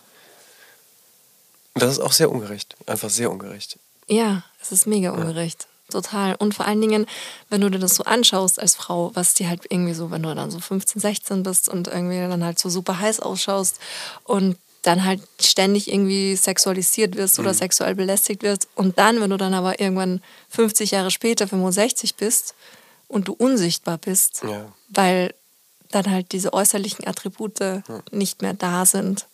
[1.75, 2.75] Das ist auch sehr ungerecht.
[2.85, 3.79] Einfach sehr ungerecht.
[4.07, 5.63] Ja, es ist mega ungerecht.
[5.63, 5.91] Ja.
[5.93, 6.35] Total.
[6.35, 7.05] Und vor allen Dingen,
[7.49, 10.35] wenn du dir das so anschaust als Frau, was dir halt irgendwie so, wenn du
[10.35, 13.79] dann so 15, 16 bist und irgendwie dann halt so super heiß ausschaust
[14.25, 17.45] und dann halt ständig irgendwie sexualisiert wirst mhm.
[17.45, 22.15] oder sexuell belästigt wirst und dann, wenn du dann aber irgendwann 50 Jahre später 65
[22.15, 22.53] bist
[23.07, 24.71] und du unsichtbar bist, ja.
[24.89, 25.33] weil
[25.91, 27.81] dann halt diese äußerlichen Attribute ja.
[28.11, 29.27] nicht mehr da sind.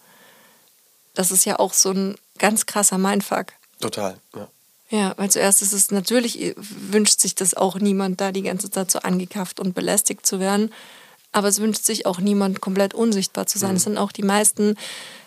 [1.13, 3.47] Das ist ja auch so ein ganz krasser Mindfuck.
[3.79, 4.47] Total, ja.
[4.89, 8.91] Ja, weil zuerst ist es natürlich, wünscht sich das auch niemand, da die ganze Zeit
[8.91, 10.71] so angekafft und belästigt zu werden.
[11.31, 13.71] Aber es wünscht sich auch niemand, komplett unsichtbar zu sein.
[13.71, 13.77] Mhm.
[13.77, 14.77] Es sind auch die meisten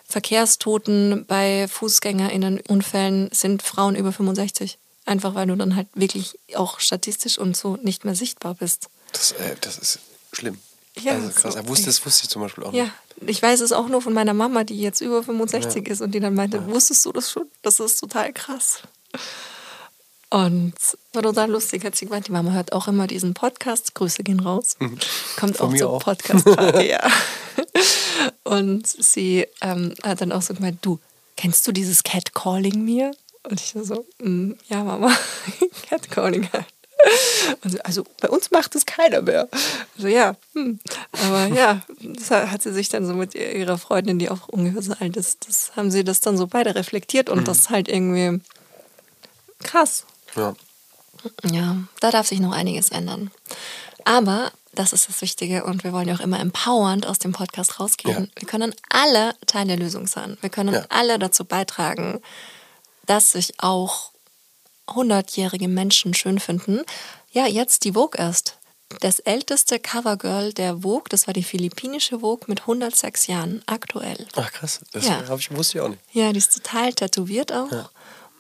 [0.09, 4.79] Verkehrstoten bei FußgängerInnen-Unfällen sind Frauen über 65.
[5.05, 8.89] Einfach weil du dann halt wirklich auch statistisch und so nicht mehr sichtbar bist.
[9.13, 9.99] Das, äh, das ist
[10.33, 10.59] schlimm.
[11.03, 11.53] Ja, also krass.
[11.55, 12.85] so- Er wusste, das wusste ich zum Beispiel auch Ja,
[13.21, 13.31] nicht.
[13.31, 16.21] ich weiß es auch nur von meiner Mama, die jetzt über 65 ist und die
[16.21, 17.47] dann meinte, wusstest du das schon?
[17.63, 18.83] Das ist total krass.
[20.31, 20.75] Und
[21.15, 24.41] war total lustig, hat sie gemeint, die Mama hört auch immer diesen Podcast, Grüße gehen
[24.41, 24.77] raus,
[25.39, 26.03] kommt Von auch auch.
[26.05, 26.47] Podcast.
[26.83, 27.01] ja.
[28.45, 30.99] Und sie ähm, hat dann auch so gemeint, du,
[31.37, 33.13] kennst du dieses Catcalling mir?
[33.45, 35.17] Und ich so, "Mm, ja Mama,
[35.89, 36.67] Catcalling halt.
[37.63, 39.49] Und sie, also bei uns macht es keiner mehr.
[39.97, 40.81] Also ja, hm.
[41.13, 44.95] aber ja, das hat sie sich dann so mit ihrer Freundin, die auch ungefähr so
[44.99, 48.41] alt ist, das haben sie das dann so beide reflektiert und das ist halt irgendwie
[49.63, 50.05] krass.
[50.37, 50.55] Ja.
[51.45, 53.31] Ja, da darf sich noch einiges ändern.
[54.05, 57.81] Aber das ist das Wichtige und wir wollen ja auch immer empowernd aus dem Podcast
[57.81, 58.25] rausgehen.
[58.25, 58.41] Ja.
[58.41, 60.39] Wir können alle Teil der Lösung sein.
[60.41, 60.87] Wir können Ja.
[60.89, 62.21] alle dazu beitragen,
[63.07, 64.13] dass sich auch
[64.95, 66.83] hundertjährige Menschen schön finden.
[67.31, 68.59] Ja, jetzt die Vogue erst.
[69.01, 74.27] Das älteste Covergirl der Vogue, das war die philippinische Vogue mit 106 Jahren, aktuell.
[74.35, 75.23] Ach krass, das Ja.
[75.37, 76.01] ich, wusste ich auch nicht.
[76.13, 77.71] Ja, die ist total tätowiert auch.
[77.71, 77.91] Ja.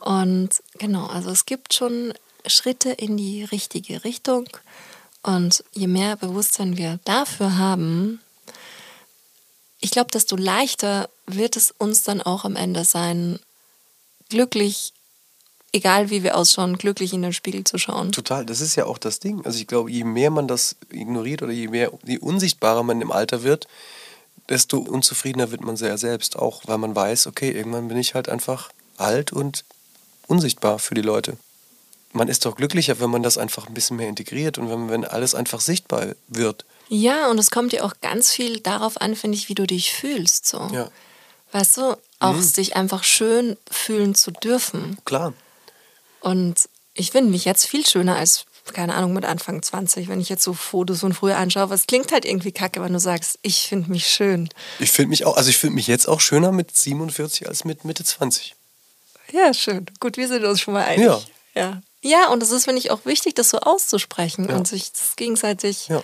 [0.01, 2.15] Und genau, also es gibt schon
[2.47, 4.49] Schritte in die richtige Richtung.
[5.23, 8.21] Und je mehr Bewusstsein wir dafür haben,
[9.81, 13.39] ich glaube, desto leichter wird es uns dann auch am Ende sein,
[14.29, 14.93] glücklich,
[15.73, 18.13] egal wie wir ausschauen, glücklich in den Spiegel zu schauen.
[18.13, 19.45] Total, das ist ja auch das Ding.
[19.45, 23.13] Also ich glaube, je mehr man das ignoriert oder je mehr, je unsichtbarer man im
[23.13, 23.69] Alter wird,
[24.49, 28.29] desto unzufriedener wird man sehr selbst auch, weil man weiß, okay, irgendwann bin ich halt
[28.29, 29.65] einfach alt und
[30.27, 31.37] unsichtbar für die Leute.
[32.13, 35.05] Man ist doch glücklicher, wenn man das einfach ein bisschen mehr integriert und wenn, wenn
[35.05, 36.65] alles einfach sichtbar wird.
[36.89, 39.93] Ja, und es kommt ja auch ganz viel darauf an, finde ich, wie du dich
[39.93, 40.47] fühlst.
[40.47, 40.69] So.
[40.73, 40.89] Ja,
[41.53, 44.99] Weißt du, auch sich einfach schön fühlen zu dürfen.
[45.05, 45.33] klar.
[46.21, 50.29] Und ich finde mich jetzt viel schöner als, keine Ahnung, mit Anfang 20, wenn ich
[50.29, 51.73] jetzt so Fotos von früher anschaue.
[51.73, 54.49] Es klingt halt irgendwie kacke, wenn du sagst, ich finde mich schön.
[54.79, 57.85] Ich finde mich auch, also ich finde mich jetzt auch schöner mit 47 als mit
[57.85, 58.55] Mitte 20.
[59.33, 59.87] Ja, schön.
[60.01, 61.07] Gut, wir sind uns schon mal einig.
[61.07, 61.21] Ja.
[61.55, 64.57] Ja, ja und es ist, finde ich, auch wichtig, das so auszusprechen Ja.
[64.57, 66.03] und sich das gegenseitig Ja.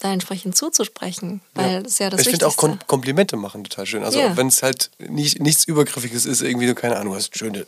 [0.00, 1.40] da entsprechend zuzusprechen.
[1.54, 2.56] Weil das ist ja das ich finde auch.
[2.56, 4.04] Kom Komplimente machen total schön.
[4.04, 4.36] Also Ja.
[4.36, 7.66] wenn es halt nicht, nichts Übergriffiges ist, irgendwie, du, keine Ahnung, hast schöne,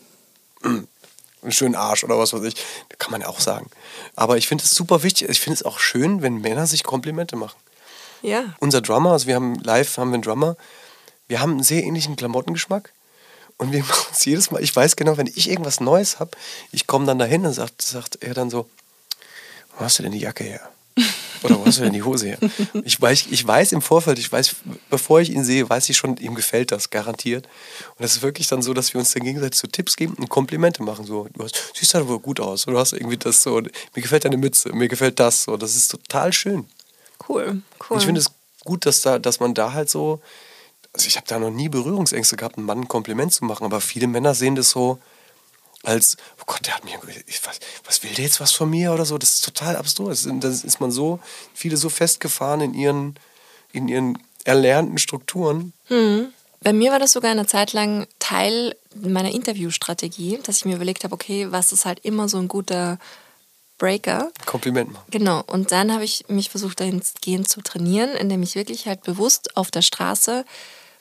[1.43, 2.57] einen schönen Arsch oder was weiß ich,
[2.99, 3.71] kann man ja auch sagen.
[4.17, 7.37] Aber ich finde es super wichtig, ich finde es auch schön, wenn Männer sich Komplimente
[7.37, 7.59] machen.
[8.23, 8.55] ja.
[8.61, 10.57] Unser Drummer, also wir haben live haben wir einen Drummer,
[11.29, 12.93] wir haben einen sehr ähnlichen Klamottengeschmack.
[13.59, 14.63] Und wir machen es jedes Mal.
[14.63, 16.31] Ich weiß genau, wenn ich irgendwas Neues habe,
[16.73, 18.69] ich komme dann dahin und sagt, sagt er dann so,
[19.77, 20.71] wo hast du denn die Jacke her?
[21.43, 22.39] Oder wo hast du denn die Hose her?
[22.85, 24.57] Ich weiß, ich weiß im Vorfeld, ich weiß,
[24.91, 27.47] bevor ich ihn sehe, weiß ich schon, ihm gefällt das, garantiert.
[27.97, 30.29] Und es ist wirklich dann so, dass wir uns dann gegenseitig so Tipps geben und
[30.29, 31.05] Komplimente machen.
[31.05, 32.67] So, du hast, siehst halt wohl gut aus.
[32.67, 35.57] Oder du hast irgendwie das so, mir gefällt deine Mütze, mir gefällt das so.
[35.57, 36.67] Das ist total schön.
[37.29, 37.95] Cool, cool.
[37.95, 38.31] Und ich finde es
[38.65, 40.21] gut, dass, da, dass man da halt so.
[40.93, 43.81] Also ich habe da noch nie Berührungsängste gehabt, einem Mann ein Kompliment zu machen, aber
[43.81, 44.99] viele Männer sehen das so
[45.85, 48.93] als, oh Gott, der hat mir, ich, was, was will der jetzt was von mir
[48.93, 49.17] oder so?
[49.19, 50.11] Das ist total absurd.
[50.11, 51.21] Das ist, das ist man so,
[51.55, 53.15] viele so festgefahren in ihren,
[53.73, 55.73] in ihren erlernten Strukturen.
[56.61, 61.05] Bei mir war das sogar eine Zeit lang Teil meiner Interviewstrategie, dass ich mir überlegt
[61.05, 62.99] habe, okay, was ist halt immer so ein guter
[63.79, 64.33] Breaker?
[64.45, 65.05] Kompliment machen.
[65.11, 69.57] Genau, und dann habe ich mich versucht, dahingehend zu trainieren, indem ich wirklich halt bewusst
[69.57, 70.45] auf der Straße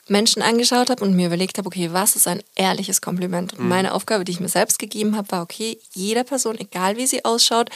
[0.09, 3.53] Menschen angeschaut habe und mir überlegt habe, okay, was ist ein ehrliches Kompliment?
[3.53, 7.07] Und meine Aufgabe, die ich mir selbst gegeben habe, war, okay, jeder Person, egal wie
[7.07, 7.69] sie ausschaut,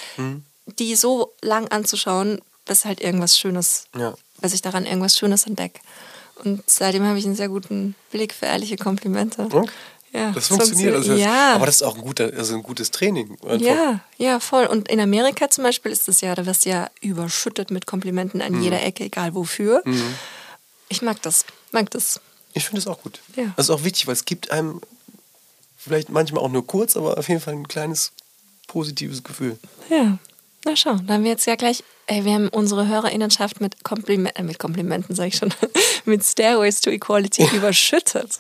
[0.80, 4.14] die so lang anzuschauen, bis halt irgendwas Schönes, Ja.
[4.40, 5.80] bis ich daran irgendwas Schönes entdecke.
[6.44, 9.44] Und seitdem habe ich einen sehr guten Blick für ehrliche Komplimente.
[9.52, 9.68] Okay.
[10.14, 10.94] Ja, Das funktioniert.
[10.96, 11.54] Das heißt, ja.
[11.56, 13.38] Aber das ist auch ein, guter, also ein gutes Training.
[13.48, 13.60] Einfach.
[13.66, 14.66] Ja, ja, voll.
[14.66, 18.42] Und in Amerika zum Beispiel ist es ja, da wirst du ja überschüttet mit Komplimenten
[18.42, 19.84] an jeder Ecke, egal wofür.
[20.90, 22.20] Ich mag das, mag das.
[22.54, 23.20] Ich finde es auch gut.
[23.36, 23.54] Ja.
[23.56, 24.82] Das ist auch wichtig, weil es gibt einem
[25.78, 28.12] vielleicht manchmal auch nur kurz, aber auf jeden Fall ein kleines
[28.68, 29.58] positives Gefühl.
[29.90, 30.18] Ja,
[30.64, 34.38] na schau, da haben wir jetzt ja gleich, ey, wir haben unsere Hörerinnenschaft mit, Kompliment,
[34.38, 35.52] äh, mit Komplimenten, sage ich schon,
[36.06, 38.40] mit Stairways to Equality überschüttet.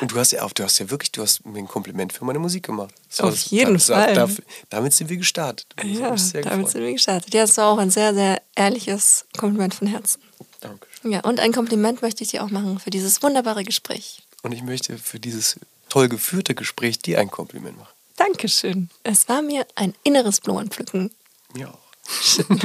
[0.00, 2.24] Und du hast ja auch, du hast ja wirklich, du hast mir ein Kompliment für
[2.24, 2.94] meine Musik gemacht.
[3.08, 4.14] Das Auf jeden Fall.
[4.14, 4.28] Da,
[4.70, 5.66] damit sind wir gestartet.
[5.82, 6.70] Ja, damit gefreut.
[6.70, 7.34] sind wir gestartet.
[7.34, 10.22] Ja, es war auch ein sehr, sehr ehrliches Kompliment von Herzen.
[10.60, 10.86] Danke.
[11.04, 14.22] Ja, und ein Kompliment möchte ich dir auch machen für dieses wunderbare Gespräch.
[14.42, 17.92] Und ich möchte für dieses toll geführte Gespräch dir ein Kompliment machen.
[18.16, 18.90] Dankeschön.
[19.04, 21.10] Es war mir ein inneres Blumenpflücken.
[21.54, 21.78] Mir auch.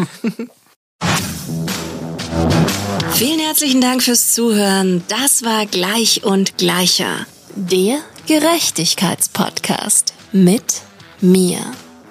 [3.14, 5.04] Vielen herzlichen Dank fürs Zuhören.
[5.08, 7.28] Das war Gleich und Gleicher.
[7.56, 10.82] Der Gerechtigkeitspodcast mit
[11.22, 11.60] mir.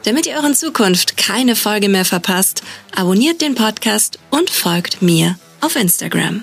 [0.05, 2.63] Damit ihr euren Zukunft keine Folge mehr verpasst,
[2.95, 6.43] abonniert den Podcast und folgt mir auf Instagram.